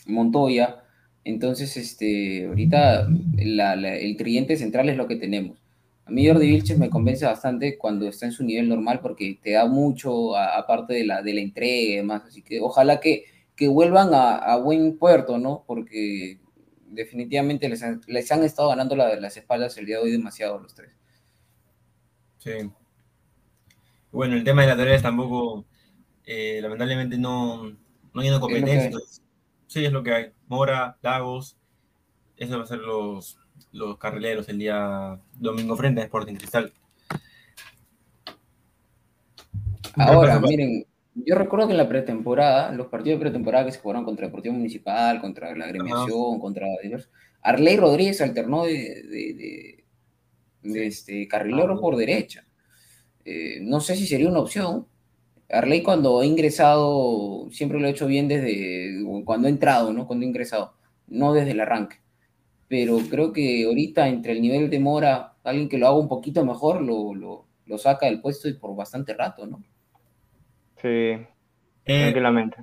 [0.05, 0.83] Montoya.
[1.23, 3.07] Entonces, este, ahorita
[3.37, 5.57] el cliente central es lo que tenemos.
[6.05, 9.51] A mí Jordi Vilches me convence bastante cuando está en su nivel normal porque te
[9.51, 12.23] da mucho, aparte de la, de la entrega y demás.
[12.27, 13.23] Así que ojalá que
[13.55, 15.63] que vuelvan a, buen puerto, ¿no?
[15.67, 16.39] Porque
[16.87, 20.59] definitivamente les han, les han estado ganando la, las espaldas el día de hoy demasiado
[20.59, 20.91] los tres.
[22.39, 22.51] Sí.
[24.11, 25.65] Bueno, el tema de laterales tampoco,
[26.25, 27.63] eh, lamentablemente no,
[28.13, 28.91] no hay una competencia.
[29.67, 30.31] Sí, es lo que hay.
[30.47, 31.57] Mora, Lagos,
[32.37, 33.39] eso va a ser los,
[33.71, 36.73] los carrileros el día domingo frente a Sporting Cristal.
[39.95, 40.85] Ahora, miren,
[41.15, 44.55] yo recuerdo que en la pretemporada, los partidos de pretemporada que se jugaron contra Deportivo
[44.55, 46.67] Municipal, contra la agremiación, contra
[47.41, 49.83] Arley Rodríguez alternó de,
[50.63, 52.45] de, este, carrilero por derecha.
[53.25, 54.87] Eh, no sé si sería una opción.
[55.49, 60.07] Arley cuando ha ingresado, siempre lo ha hecho bien desde cuando ha entrado, ¿no?
[60.07, 60.73] Cuando ha ingresado,
[61.07, 61.97] no desde el arranque.
[62.67, 66.43] Pero creo que ahorita entre el nivel de Mora, alguien que lo haga un poquito
[66.43, 69.61] mejor, lo, lo, lo saca del puesto y por bastante rato, ¿no?
[70.83, 71.27] Sí, eh,
[71.85, 72.57] tranquilamente.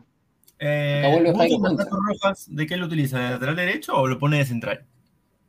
[0.59, 3.19] Eh, Rojas, ¿De qué lo utiliza?
[3.19, 4.85] ¿De lateral derecho o lo pone de central?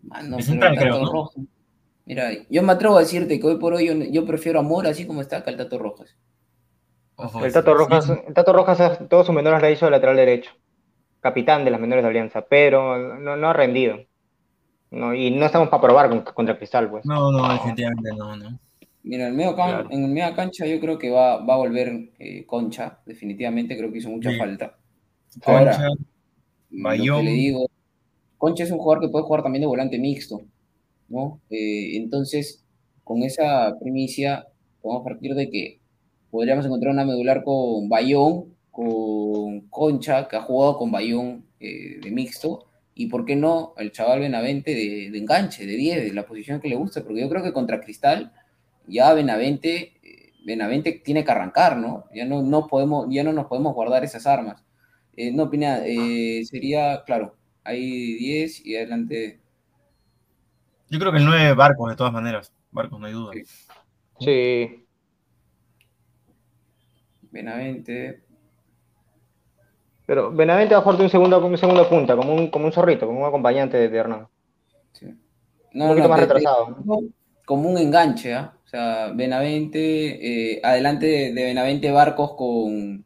[0.01, 1.29] de central, creo, ¿no?
[2.05, 5.19] Mira, yo me atrevo a decirte que hoy por hoy yo, prefiero amor así como
[5.19, 6.15] está que el Tato Rojas.
[7.43, 10.51] el, Tato Rojas el Tato Rojas, todos sus menores la hizo de lateral derecho.
[11.19, 13.99] Capitán de las menores de Alianza, pero no, ha rendido.
[14.91, 17.05] No, y no estamos para probar contra Cristal, pues.
[17.05, 18.59] No, no, definitivamente no, no.
[19.03, 19.55] Mira, en el medio,
[19.89, 23.91] en el medio cancha yo creo que va, va a volver eh, Concha, definitivamente, creo
[23.91, 24.77] que hizo mucha falta.
[25.43, 25.87] Concha,
[26.73, 27.69] Ahora, le digo,
[28.37, 30.41] Concha es un jugador que puede jugar también de volante mixto,
[31.09, 31.41] ¿no?
[31.49, 32.63] Eh, entonces,
[33.03, 34.47] con esa primicia,
[34.81, 35.79] podemos partir de que
[36.29, 42.11] podríamos encontrar una medular con Bayón, con Concha, que ha jugado con Bayón eh, de
[42.11, 46.25] mixto, y por qué no el chaval Benavente de, de enganche, de 10, de la
[46.25, 48.31] posición que le gusta, porque yo creo que contra Cristal
[48.87, 52.05] ya Benavente, eh, Benavente tiene que arrancar, ¿no?
[52.13, 54.63] Ya no, no, podemos, ya no nos podemos guardar esas armas.
[55.15, 59.41] Eh, no, opina, eh, sería, claro, hay 10 y adelante.
[60.89, 62.53] Yo creo que el 9 Barcos, de todas maneras.
[62.71, 63.31] Barcos, no hay duda.
[64.19, 64.85] Sí.
[67.31, 68.23] Benavente.
[70.05, 72.73] Pero Benavente va a jugar de un segundo, un segundo punta, como un, como un
[72.73, 74.27] zorrito, como un acompañante de Hernán.
[74.91, 75.05] Sí.
[75.73, 76.75] un poquito más retrasado.
[77.45, 78.53] como un enganche, ¿ah?
[78.71, 83.05] O sea, Benavente, eh, adelante de, Benavente Barcos con,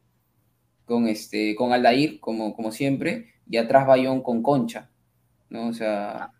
[0.84, 4.90] con, este, con Aldair, como, como siempre, y atrás Bayón con Concha,
[5.50, 5.66] ¿no?
[5.66, 6.30] O sea,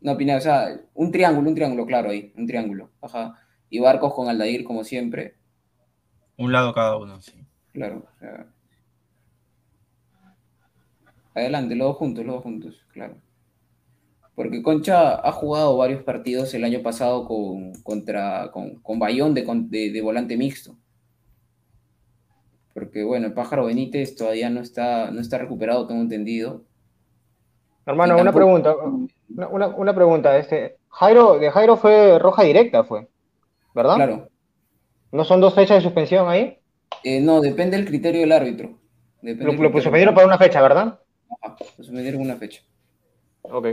[0.00, 2.92] No, Pineda, o sea, un triángulo, un triángulo, claro, ahí, un triángulo.
[3.02, 3.34] Ajá.
[3.68, 5.34] Y Barcos con Aldair, como siempre.
[6.36, 7.34] Un lado cada uno, sí.
[7.72, 8.06] Claro.
[8.14, 8.46] O sea.
[11.34, 13.16] Adelante, los dos juntos, los dos juntos, claro.
[14.38, 19.42] Porque Concha ha jugado varios partidos el año pasado con, contra, con, con Bayón de,
[19.42, 20.76] de, de volante mixto
[22.78, 26.62] porque bueno, el pájaro Benítez todavía no está, no está recuperado, tengo entendido.
[27.84, 28.76] Hermano, una pregunta,
[29.28, 33.08] una, una, pregunta, este, Jairo, de Jairo fue roja directa, fue,
[33.74, 33.96] ¿verdad?
[33.96, 34.28] Claro.
[35.10, 36.58] ¿No son dos fechas de suspensión ahí?
[37.02, 38.78] Eh, no, depende del criterio del árbitro.
[39.22, 41.00] lo, lo suspendieron para una fecha, ¿verdad?
[41.42, 42.62] Ajá, lo suspendieron una fecha.
[43.42, 43.66] Ok.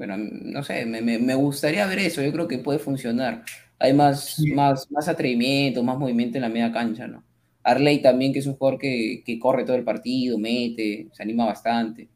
[0.00, 3.44] Bueno, no sé, me, me, gustaría ver eso, yo creo que puede funcionar.
[3.78, 7.22] Hay más, más, más atrevimiento, más movimiento en la media cancha, ¿no?
[7.62, 11.44] Arley también, que es un jugador que, que, corre todo el partido, mete, se anima
[11.44, 12.08] bastante.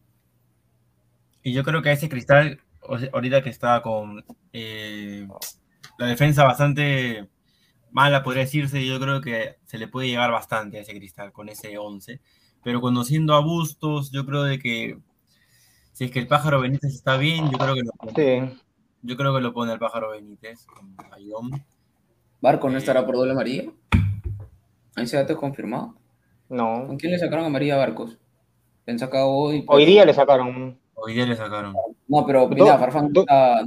[1.43, 2.59] Y yo creo que a ese cristal,
[3.13, 4.25] ahorita que está con
[4.55, 5.29] eh,
[5.99, 7.29] la defensa bastante
[7.91, 11.51] mala, podría decirse, yo creo que se le puede llegar bastante a ese cristal con
[11.51, 12.19] ese 11.
[12.63, 14.97] Pero conociendo a Bustos, yo creo de que
[15.95, 18.13] si es que el pájaro Benítez está bien, yo creo que lo pone.
[18.17, 18.59] Sí.
[19.03, 20.97] Yo creo que lo pone el pájaro Benítez con
[22.41, 23.71] ¿Barco no estará por doble amarilla?
[24.97, 25.95] ¿Ahí se dato confirmado?
[26.49, 26.89] No.
[26.89, 28.19] ¿Con quién le sacaron amarilla a Barcos?
[28.85, 29.65] ¿Le han sacado hoy?
[29.69, 30.77] Hoy día le sacaron.
[30.95, 31.77] Hoy día le sacaron.
[32.09, 33.23] No, pero mira, Farfán no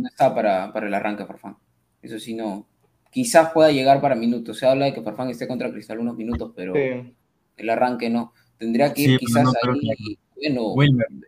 [0.06, 1.58] está, para, para, el arranque, Farfán.
[2.02, 2.68] Eso sí, no.
[3.10, 4.58] Quizás pueda llegar para minutos.
[4.58, 8.34] Se habla de que Farfán esté contra Cristal unos minutos, pero el arranque no.
[8.58, 10.20] Tendría que ir quizás ahí
[10.76, 10.76] bueno,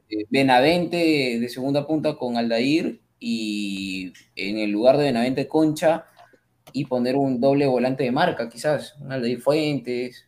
[0.10, 6.06] eh, Benavente de segunda punta con Aldair y en el lugar de Benavente Concha
[6.74, 10.28] y poner un doble volante de marca, quizás, un Aldair Fuentes.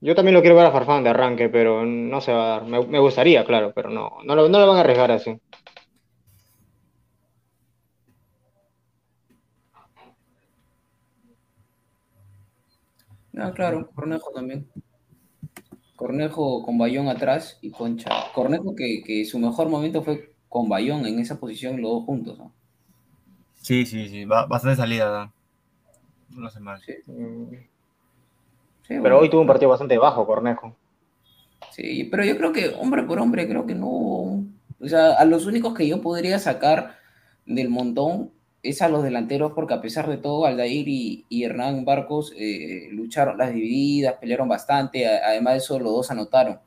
[0.00, 2.66] Yo también lo quiero ver a Farfán de arranque, pero no se va a dar.
[2.66, 5.38] Me, gustaría, claro, pero no, no lo, van a arriesgar así.
[13.32, 14.68] No, claro, Cornejo también.
[16.00, 18.08] Cornejo con Bayón atrás y Concha.
[18.34, 22.38] Cornejo que, que, su mejor momento fue con Bayón en esa posición, los dos juntos.
[22.38, 22.54] ¿no?
[23.56, 25.30] Sí, sí, sí, bastante salida.
[26.30, 26.40] ¿no?
[26.40, 26.80] No sé mal.
[26.80, 26.94] Sí.
[28.88, 30.74] pero hoy tuvo un partido bastante bajo, Cornejo.
[31.70, 33.90] Sí, pero yo creo que hombre por hombre, creo que no.
[33.90, 36.96] O sea, a los únicos que yo podría sacar
[37.44, 38.30] del montón
[38.62, 43.38] es a los delanteros porque a pesar de todo, Aldair y, Hernán Barcos eh, lucharon
[43.38, 46.60] las divididas, pelearon bastante, además de eso los dos anotaron.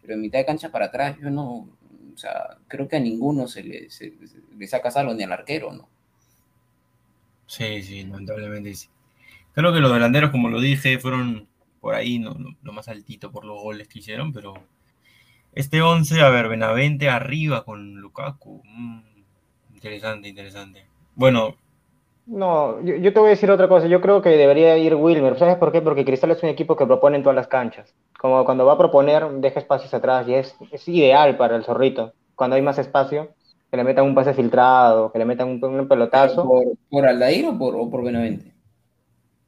[0.00, 1.68] Pero en mitad de cancha para atrás, yo no,
[2.14, 3.88] o sea, creo que a ninguno se le,
[4.68, 5.88] saca salvo, ni al arquero, ¿no?
[7.46, 8.88] Sí, sí, lamentablemente sí.
[9.52, 11.48] Creo que los delanteros, como lo dije, fueron
[11.80, 14.54] por ahí no, lo más altito por los goles que hicieron, pero
[15.52, 18.62] este 11, a ver, Benavente arriba con Lukaku.
[18.64, 19.02] Mm,
[19.74, 20.91] interesante, interesante.
[21.14, 21.54] Bueno.
[22.24, 23.86] No, yo, te voy a decir otra cosa.
[23.86, 25.38] Yo creo que debería ir Wilmer.
[25.38, 25.82] ¿Sabes por qué?
[25.82, 27.94] Porque Cristal es un equipo que propone en todas las canchas.
[28.18, 32.12] Como cuando va a proponer, deja espacios atrás y es, es ideal para el zorrito.
[32.36, 33.30] Cuando hay más espacio,
[33.70, 36.46] que le metan un pase filtrado, que le metan un, pelotazo.
[36.46, 38.52] ¿Por, ¿Por, Aldair o por, o por Benavente?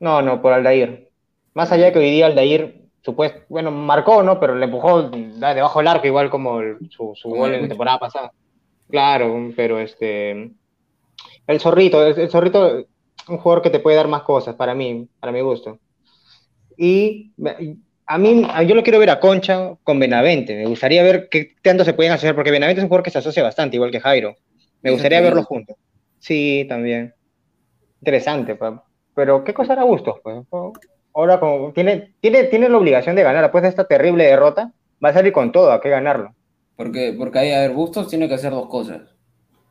[0.01, 1.11] No, no, por Aldair.
[1.55, 4.41] Más allá de que hoy día Aldair, supuesto, bueno, marcó, ¿no?
[4.41, 6.59] Pero le empujó debajo del arco, igual como
[6.91, 8.33] su, su gol en la temporada pasada.
[8.91, 10.51] Claro, pero este
[11.47, 12.86] el zorrito, el, zorrito,
[13.28, 15.78] un jugador que te puede dar más cosas para mí, para mi gusto.
[16.76, 17.32] Y
[18.07, 20.57] a mí, yo lo quiero ver a Concha con Benavente.
[20.57, 23.18] Me gustaría ver qué tanto se pueden hacer, porque Benavente es un jugador que se
[23.18, 24.36] asocia bastante, igual que Jairo.
[24.82, 25.76] Me gustaría verlos juntos.
[26.18, 27.14] Sí, también.
[28.01, 28.59] Interesante,
[29.14, 30.20] pero ¿qué cosa era gusto?
[30.22, 30.45] Pues?
[31.14, 34.72] Ahora, como tiene, tiene, tiene la obligación de ganar, después de esta terrible derrota,
[35.03, 36.34] va a salir con todo, a qué ganarlo.
[36.76, 39.03] Porque, porque hay, a ver, Bustos tiene que hacer dos cosas.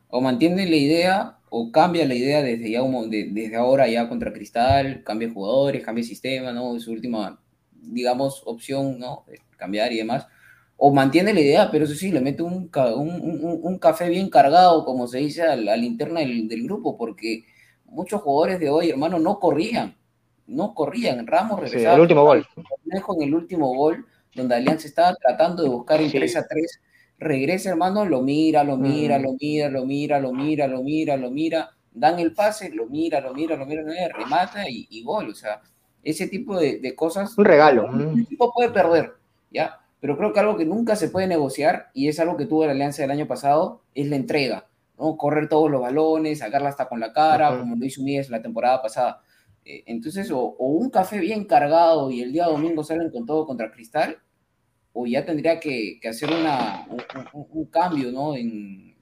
[0.08, 5.04] O mantiene la idea o cambia la idea desde, ya desde ahora ya contra Cristal,
[5.04, 6.80] cambia jugadores, cambia sistema, ¿no?
[6.80, 7.40] Su última,
[7.70, 9.24] digamos, opción, ¿no?
[9.56, 10.26] Cambiar y demás.
[10.76, 14.84] O mantiene la idea, pero eso sí, le mete un, un, un café bien cargado,
[14.84, 17.44] como se dice, a la, linterna del, del, grupo, porque
[17.84, 19.96] muchos jugadores de hoy, hermano, no corrían,
[20.48, 21.24] no corrían.
[21.24, 21.94] Ramos regresaba.
[21.94, 22.44] el último gol.
[22.90, 26.80] En el último gol, donde Alianza estaba tratando de buscar el 3 a 3
[27.24, 31.30] regresa, hermano, lo mira, lo mira, lo mira, lo mira, lo mira, lo mira, lo
[31.30, 35.30] mira, dan el pase, lo mira, lo mira, lo mira, remata y, gol.
[35.30, 35.60] O sea,
[36.02, 37.36] ese tipo de, cosas.
[37.36, 37.88] Un regalo.
[37.88, 39.14] Un equipo puede perder,
[39.50, 39.80] ¿ya?
[40.00, 42.72] Pero creo que algo que nunca se puede negociar, y es algo que tuvo la
[42.72, 44.66] Alianza del año pasado, es la entrega.
[44.98, 45.16] ¿no?
[45.16, 48.82] Correr todos los balones, sacarla hasta con la cara, como lo hizo Mies la temporada
[48.82, 49.22] pasada.
[49.64, 54.18] entonces, o, un café bien cargado y el día domingo salen con todo contra Cristal,
[54.94, 58.36] o ya tendría que, que hacer una, un, un, cambio ¿no?
[58.36, 58.96] en,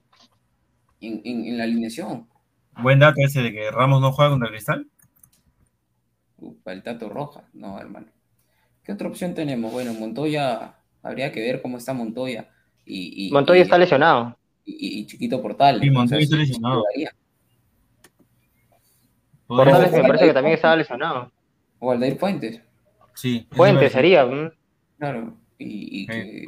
[0.99, 2.27] en, en, la alineación.
[2.81, 4.87] Buen dato ese de que Ramos no juega contra Cristal.
[6.63, 8.07] Para el Tato Roja, no, hermano.
[8.83, 9.71] ¿Qué otra opción tenemos?
[9.71, 12.49] Bueno, Montoya, habría que ver cómo está Montoya.
[12.85, 14.35] Y, y Montoya está lesionado.
[14.65, 15.79] Y, y, Chiquito Portal.
[15.79, 16.83] Sí, Montoya está lesionado.
[19.45, 21.31] Portales me parece que también estaba lesionado.
[21.77, 22.61] O Aldair Fuentes.
[23.13, 23.47] Sí.
[23.51, 24.27] Fuentes sería.
[24.97, 25.42] Claro.
[25.63, 26.45] Y, y que...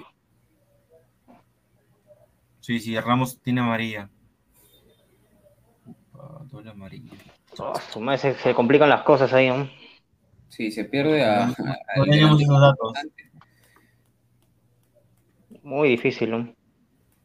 [2.60, 4.10] Sí, sí, Ramos tiene amarilla.
[6.46, 7.12] Doble amarilla.
[7.58, 7.76] Oh,
[8.18, 9.70] se, se, complican las cosas ahí, ¿no?
[10.50, 11.48] Sí, se pierde a.
[11.48, 11.56] No,
[11.98, 12.94] no tenemos esos datos.
[15.64, 16.56] Muy difícil, ¿no?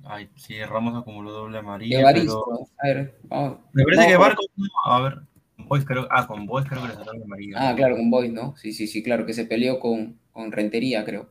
[0.05, 2.01] Ay, sí, Ramos acumuló doble amarilla.
[2.01, 2.67] Evaristo, pero...
[2.79, 3.59] a ver, vamos.
[3.73, 4.43] Me parece que con- Barco.
[4.85, 5.19] A ver.
[5.57, 7.55] Boys creo, ah, con Boys creo que le sacaron amarilla.
[7.57, 8.57] Ah, claro, con Boys, ¿no?
[8.57, 11.31] Sí, sí, sí, claro, que se peleó con, con Rentería, creo.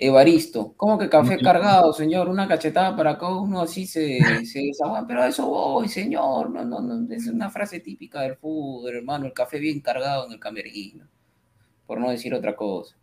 [0.00, 2.28] Evaristo, ¿cómo que café cargado, señor?
[2.28, 5.04] Una cachetada para cada uno así se, se desahoga.
[5.08, 6.50] Pero eso voy, señor.
[6.50, 9.26] No, no, no, es una frase típica del fútbol, hermano.
[9.26, 11.04] El café bien cargado en el camerino.
[11.84, 12.96] Por no decir otra cosa.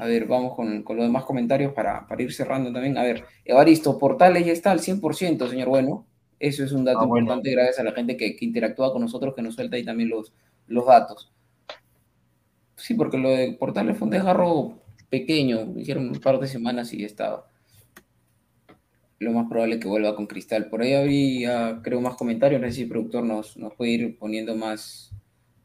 [0.00, 2.98] A ver, vamos con, con los demás comentarios para, para ir cerrando también.
[2.98, 6.06] A ver, Evaristo, Portales ya está al 100%, señor Bueno.
[6.40, 7.20] Eso es un dato Ah, bueno.
[7.26, 10.08] importante gracias a la gente que, que interactúa con nosotros, que nos suelta ahí también
[10.08, 10.32] los,
[10.68, 11.30] los datos.
[12.76, 14.78] Sí, porque lo de Portales fue un desgarro
[15.10, 17.46] pequeño, dijeron un par de semanas y ya estaba.
[19.18, 20.68] Lo más probable es que vuelva con Cristal.
[20.70, 22.60] Por ahí habría, creo, más comentarios.
[22.60, 25.12] No sé si el productor nos, nos puede ir poniendo más,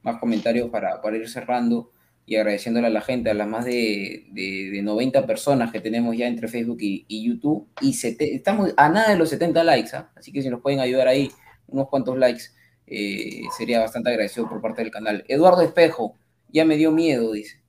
[0.04, 1.91] más comentarios para, para ir cerrando
[2.26, 6.18] y agradeciéndole a la gente, a las más de, de, de 90 personas que tenemos
[6.18, 7.70] ya entre Facebook y, y YouTube.
[7.82, 10.12] Y sete- estamos a nada de los 70 likes, ¿ah?
[10.16, 11.32] así que si nos pueden ayudar ahí,
[11.68, 12.43] unos cuantos likes,
[12.88, 15.24] eh, sería bastante agradecido por parte del canal.
[15.30, 16.16] Eduardo Espejo,
[16.50, 17.62] ya me dio miedo, dice.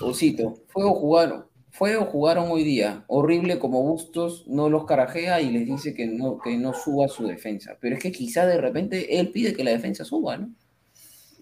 [0.00, 3.04] Osito, fuego jugaron, fuego jugaron hoy día.
[3.06, 7.26] Horrible como Bustos no los carajea y les dice que no, que no suba su
[7.26, 7.76] defensa.
[7.80, 10.50] Pero es que quizá de repente él pide que la defensa suba, ¿no?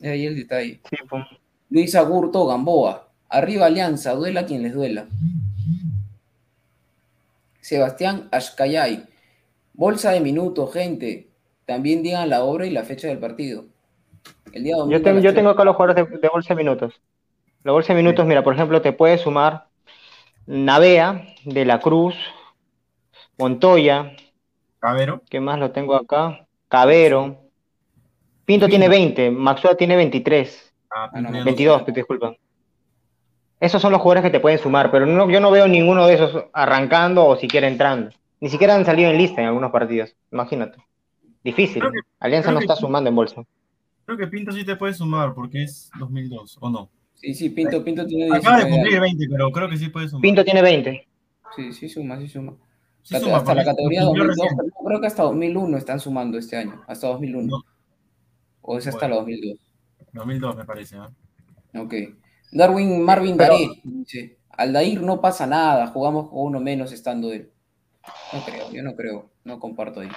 [0.01, 0.81] Es ahí el detalle.
[0.89, 1.25] Sí, pues.
[1.71, 3.09] Luis Agurto Gamboa.
[3.29, 5.07] Arriba Alianza, duela quien les duela.
[7.61, 9.05] Sebastián Ashkayay.
[9.75, 11.29] Bolsa de minutos, gente.
[11.67, 13.67] También digan la hora y la fecha del partido.
[14.53, 16.95] El día domingo Yo, tengo, yo tengo acá los jugadores de, de bolsa de minutos.
[17.69, 19.67] La bolsa de minutos, mira, por ejemplo, te puede sumar
[20.47, 22.15] Navea, De la Cruz,
[23.37, 24.17] Montoya,
[24.81, 25.21] Cabero.
[25.29, 26.47] ¿qué más lo tengo acá?
[26.69, 27.37] Cabero.
[28.47, 32.35] Pinto tiene 20, Maxua tiene 23, Ah, Ah, no, Pinto ya 22, disculpa.
[33.61, 36.15] Esos son los jugadores que te pueden sumar, pero no, yo no veo ninguno de
[36.15, 38.13] esos arrancando o siquiera entrando.
[38.41, 40.83] Ni siquiera han salido en lista en algunos partidos, imagínate.
[41.45, 41.83] Difícil.
[41.83, 43.45] Que- Alianza no que está sumando en bolsa.
[44.07, 46.89] Creo que Pinto sí te puede sumar porque es 2002, ¿o no?
[47.21, 49.03] Sí, sí, Pinto, Pinto tiene Acaba de 19 cumplir años.
[49.19, 50.23] 20, pero creo que sí puede sumar.
[50.23, 51.09] Pinto tiene 20.
[51.57, 52.55] Sí, sí suma, sí suma.
[53.03, 54.57] Sí Cate- suma, hasta la categoría cumplió 2002, recién.
[54.57, 57.47] pero no, creo que hasta 2001 están sumando este año, hasta 2001.
[57.49, 57.65] No.
[58.63, 59.15] O es hasta Bueno.
[59.15, 59.59] la 2002.
[60.13, 61.15] 2002 me parece, ¿no?
[61.83, 61.95] Ok.
[62.53, 67.51] Darwin Marvin Pero- Daré dice, Aldair no pasa nada, jugamos con uno menos estando él.
[68.33, 70.09] No creo, yo no creo, no comparto ahí.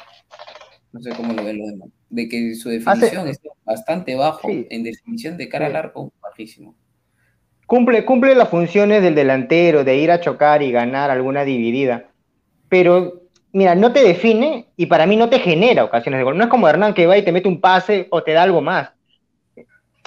[0.91, 1.89] No sé cómo lo ven los demás.
[2.09, 4.67] De que su definición está bastante bajo, Sí.
[4.69, 5.69] en definición de cara Sí.
[5.71, 6.75] al arco, bajísimo.
[7.71, 12.09] Cumple, cumple las funciones del delantero, de ir a chocar y ganar alguna dividida.
[12.67, 13.21] Pero,
[13.53, 16.37] mira, no te define y para mí no te genera ocasiones de gol.
[16.37, 18.59] No es como Hernán que va y te mete un pase o te da algo
[18.59, 18.91] más.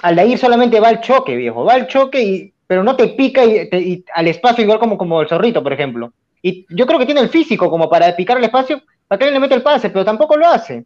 [0.03, 1.65] Aldair solamente va al choque, viejo.
[1.65, 5.19] Va al choque, y, pero no te pica y, te- al espacio igual como, como
[5.21, 6.13] el zorrito, por ejemplo.
[6.43, 9.39] Y yo creo que tiene el físico como para picar el espacio, para que le
[9.39, 10.85] mete el pase, pero tampoco lo hace.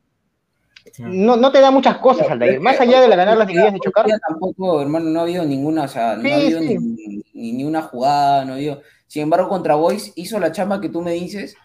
[0.99, 2.59] No, no te da muchas cosas, Claro, Aldair.
[2.59, 4.05] Más allá de la ganar las divididas de chocar.
[4.27, 6.77] tampoco, hermano, no ha habido ninguna, o sea, no Sí, ha habido sí.
[6.79, 8.81] ni, ni- ni una jugada, no ha habido.
[9.07, 11.55] Sin embargo, contra Boys hizo la chamba que tú me dices,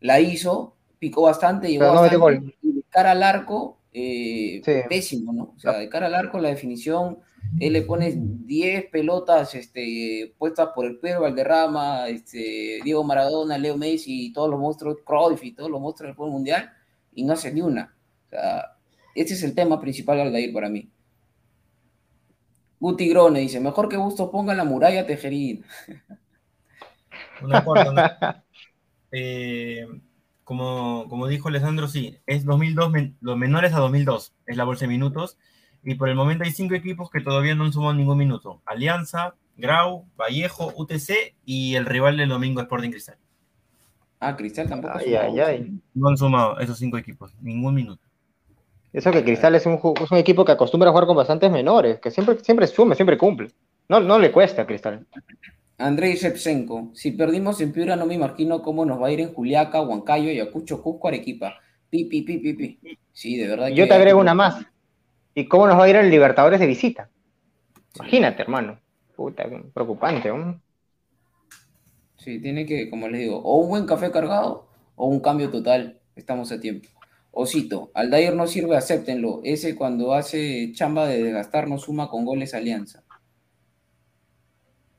[0.00, 4.72] la hizo, picó bastante, llegó no bastante, y de cara al arco, eh, Sí.
[4.88, 5.42] pésimo, ¿no?
[5.56, 7.18] O sea, de cara al arco, la definición,
[7.60, 13.76] él le pone 10 pelotas este, puestas por el Pedro Valderrama, este, Diego Maradona, Leo
[13.76, 16.70] Messi, y todos los monstruos, Cruyff y todos los monstruos del fútbol mundial,
[17.14, 17.94] y no hace ni una.
[18.32, 18.76] Sea,
[19.14, 20.88] ese es el tema principal de Aldair para mí.
[22.80, 25.64] Guti Grone dice, mejor que Bustos ponga la muralla Tejerín.
[27.42, 28.44] Una cuarta, una-
[29.14, 29.86] Eh,
[30.44, 34.86] como, como dijo Alessandro, sí, es 2002, men- los menores a 2002, es la bolsa
[34.86, 35.36] de minutos.
[35.84, 38.62] Y por el momento hay cinco equipos que todavía no han sumado ningún minuto.
[38.64, 43.18] Alianza, Grau, Vallejo, UTC y el rival del domingo Sporting Cristal.
[44.18, 44.94] Ah, Cristal tampoco.
[44.96, 45.78] Ay.
[45.92, 48.02] No han sumado esos cinco equipos, ningún minuto.
[48.92, 51.50] Eso que Cristal es un, ju- es un equipo que acostumbra a jugar con bastantes
[51.50, 53.50] menores, que siempre, siempre suma, siempre cumple.
[53.88, 55.06] No, no le cuesta, Cristal.
[55.78, 59.32] Andrei Shevchenko, si perdimos en Piura no me imagino cómo nos va a ir en
[59.32, 61.54] Juliaca, Huancayo, Ayacucho, Cusco, Arequipa.
[61.90, 62.78] Pi, pi, pi, pi, pi.
[63.12, 63.68] Sí, de verdad.
[63.68, 64.64] Yo te agrego una más.
[65.34, 67.08] ¿Y cómo nos va a ir en Libertadores de visita?
[67.96, 68.78] Imagínate, hermano.
[69.16, 70.28] Puta, preocupante.
[70.28, 70.60] ¿no?
[72.16, 76.00] Sí, tiene que, como les digo, o un buen café cargado o un cambio total.
[76.14, 76.88] Estamos a tiempo.
[77.32, 79.40] Osito, Aldair no sirve, acéptenlo.
[79.42, 83.02] Ese cuando hace chamba de desgastar no suma con goles Alianza.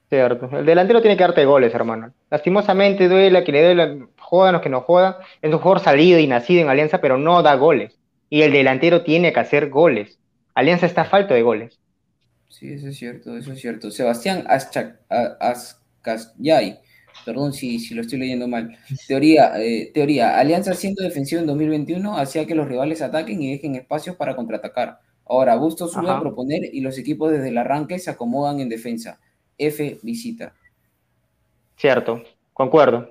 [0.10, 0.50] Cierto.
[0.58, 2.14] El delantero tiene que darte goles, hermano.
[2.30, 5.16] Lastimosamente duele a quien le duele, jodan los que no jodan.
[5.42, 7.98] Es un jugador salido y nacido en Alianza, pero no da goles.
[8.30, 10.20] Y el delantero tiene que hacer goles.
[10.56, 11.80] Alianza está a falta de goles.
[12.48, 13.90] Sí, eso es cierto, eso es cierto.
[13.90, 14.46] Sebastián
[15.40, 16.80] Ascasyay,
[17.26, 18.78] perdón si, si lo estoy leyendo mal.
[19.07, 23.76] Teoría, eh, teoría, Alianza siendo defensivo en 2021 hacía que los rivales ataquen y dejen
[23.76, 24.99] espacios para contraatacar.
[25.26, 29.19] Ahora, Gusto sube a proponer y los equipos desde el arranque se acomodan en defensa.
[29.57, 30.53] F visita.
[31.78, 33.09] Cierto, concuerdo.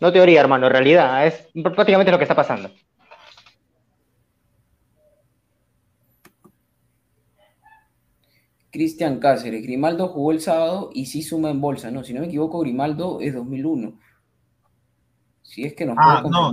[0.00, 2.70] No teoría, hermano, en realidad es prácticamente lo que está pasando.
[8.70, 12.04] Cristian Cáceres, Grimaldo jugó el sábado y sí suma en bolsa, ¿no?
[12.04, 13.98] Si no me equivoco, Grimaldo es 2001.
[15.42, 16.52] Si es que nos ah, no.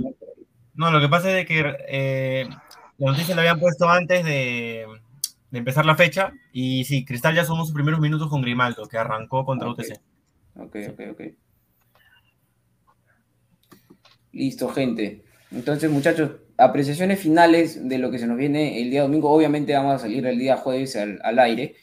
[0.74, 2.48] no, lo que pasa es que eh,
[2.96, 4.86] la noticia la habían puesto antes de,
[5.52, 9.44] empezar la fecha y sí, Cristal ya sumó sus primeros minutos con Grimaldo, que arrancó
[9.44, 10.00] contra UTC.
[10.56, 11.20] Ok, ok, ok.
[14.32, 15.24] Listo, gente.
[15.50, 19.30] Entonces, muchachos, apreciaciones finales de lo que se nos viene el día domingo.
[19.30, 21.76] Obviamente vamos a salir el día jueves al aire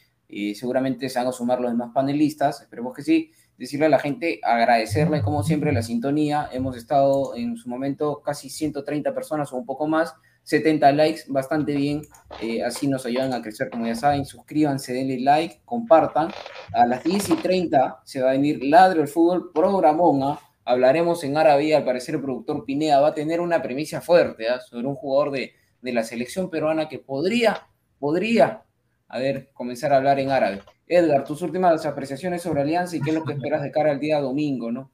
[0.54, 3.30] seguramente se van a sumar los demás panelistas, esperemos que sí.
[3.56, 6.48] Decirle a la gente, agradecerle como siempre la sintonía.
[6.52, 10.12] Hemos estado en su momento casi 130 personas o un poco más,
[10.42, 12.02] 70 likes, bastante bien.
[12.40, 14.26] Eh, así nos ayudan a crecer, como ya saben.
[14.26, 16.30] Suscríbanse, denle like, compartan.
[16.72, 20.22] A las 10 y 30 se va a venir Ladro el Fútbol Programón.
[20.24, 20.40] ¿ah?
[20.64, 21.76] Hablaremos en árabe.
[21.76, 24.60] Al parecer, el productor Pineda va a tener una premisa fuerte ¿ah?
[24.60, 27.68] sobre un jugador de, de la selección peruana que podría,
[27.98, 28.64] podría
[29.14, 30.64] a ver, comenzar a hablar en árabe.
[30.88, 34.00] Edgar, tus últimas apreciaciones sobre Alianza y qué es lo que esperas de cara al
[34.00, 34.90] día domingo, ¿no?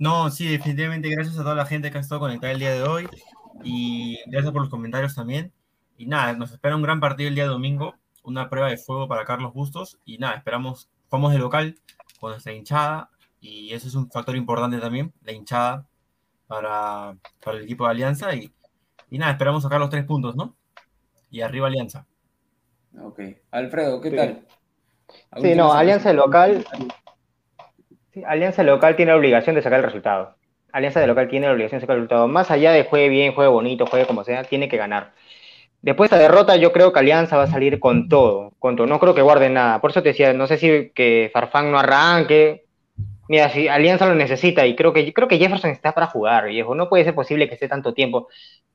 [0.00, 2.82] No, sí, definitivamente gracias a toda la gente que ha estado conectada el día de
[2.82, 3.08] hoy
[3.62, 5.52] y gracias por los comentarios también.
[5.96, 7.94] Y nada, nos espera un gran partido el día domingo,
[8.24, 11.78] una prueba de fuego para Carlos Bustos y nada, esperamos, vamos de local
[12.18, 13.08] con nuestra hinchada
[13.40, 15.86] y eso es un factor importante también, la hinchada
[16.48, 18.52] para, para el equipo de Alianza y,
[19.10, 20.56] y nada, esperamos sacar los tres puntos, ¿no?
[21.30, 22.08] Y arriba Alianza.
[23.02, 23.20] Ok.
[23.50, 24.40] Alfredo, ¿qué tal?
[25.40, 26.64] Sí, no, Alianza Local.
[28.26, 30.36] Alianza Local tiene la obligación de sacar el resultado.
[30.72, 32.28] Alianza de Local tiene la obligación de sacar el resultado.
[32.28, 35.12] Más allá de juegue bien, juegue bonito, juegue como sea, tiene que ganar.
[35.82, 38.86] Después de esta derrota, yo creo que Alianza va a salir con todo, con todo.
[38.86, 39.80] No creo que guarde nada.
[39.80, 42.64] Por eso te decía, no sé si que Farfán no arranque.
[43.28, 46.74] Mira, si Alianza lo necesita y creo que creo que Jefferson está para jugar, viejo.
[46.74, 48.28] No puede ser posible que esté tanto tiempo.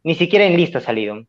[0.04, 1.26] Ni siquiera en lista ha salido.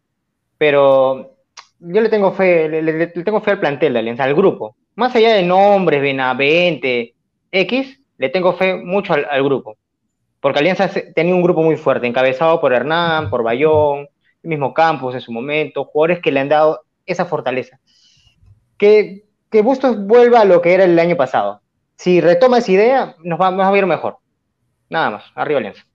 [0.59, 1.39] Pero
[1.81, 4.76] yo le tengo fe, le, tengo fe al plantel de Alianza, al grupo.
[4.95, 7.14] Más allá de nombres, Benavente,
[7.51, 9.76] X, le tengo fe mucho al, grupo.
[10.41, 14.09] Porque Alianza tenía un grupo muy fuerte, encabezado por Hernán, por Bayón,
[14.43, 17.81] el mismo Campos en su momento, jugadores que le han dado esa fortaleza.
[18.76, 21.62] Que, que Bustos vuelva a lo que era el año pasado.
[21.97, 24.18] Si retoma esa idea, nos va, nos va a ir mejor.
[24.89, 25.89] Nada más, arriba Alianza.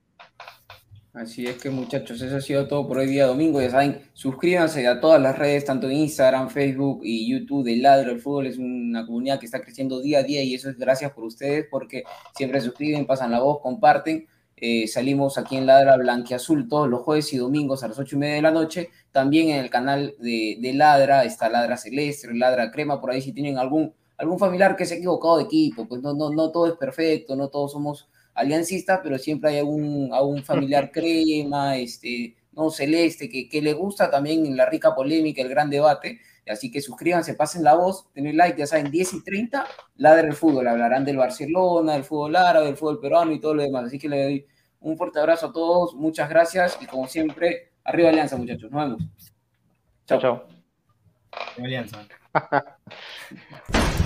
[1.16, 3.58] Así es que muchachos, eso ha sido todo por hoy día domingo.
[3.62, 8.20] Ya saben, suscríbanse a todas las redes, tanto Instagram, Facebook y YouTube de Ladro del
[8.20, 8.46] Fútbol.
[8.46, 11.68] Es una comunidad que está creciendo día a día y eso es gracias por ustedes
[11.70, 12.04] porque
[12.34, 14.26] siempre suscriben, pasan la voz, comparten.
[14.56, 18.18] Eh, salimos aquí en Ladra Blanquiazul todos los jueves y domingos a las ocho y
[18.18, 18.90] media de la noche.
[19.10, 23.32] También en el canal de, de Ladra está Ladra Celeste, Ladra Crema, por ahí si
[23.32, 26.66] tienen algún, algún familiar que se ha equivocado de equipo, pues no, no, no todo
[26.66, 28.06] es perfecto, no todos somos
[28.36, 34.10] aliancista, pero siempre hay algún, algún familiar crema, este, no celeste, que, que, le gusta
[34.10, 36.20] también en la rica polémica, el gran debate.
[36.48, 39.66] Así que suscríbanse, pasen la voz, den like, ya saben, 10 y 30,
[39.96, 43.62] ladra el fútbol, hablarán del Barcelona, del fútbol árabe, del fútbol peruano y todo lo
[43.62, 43.86] demás.
[43.86, 44.46] Así que le doy
[44.80, 48.70] un fuerte abrazo a todos, muchas gracias y como siempre, arriba Alianza, muchachos.
[48.70, 49.02] Nos vemos.
[50.06, 50.46] Chao, chao.
[51.58, 52.06] Alianza.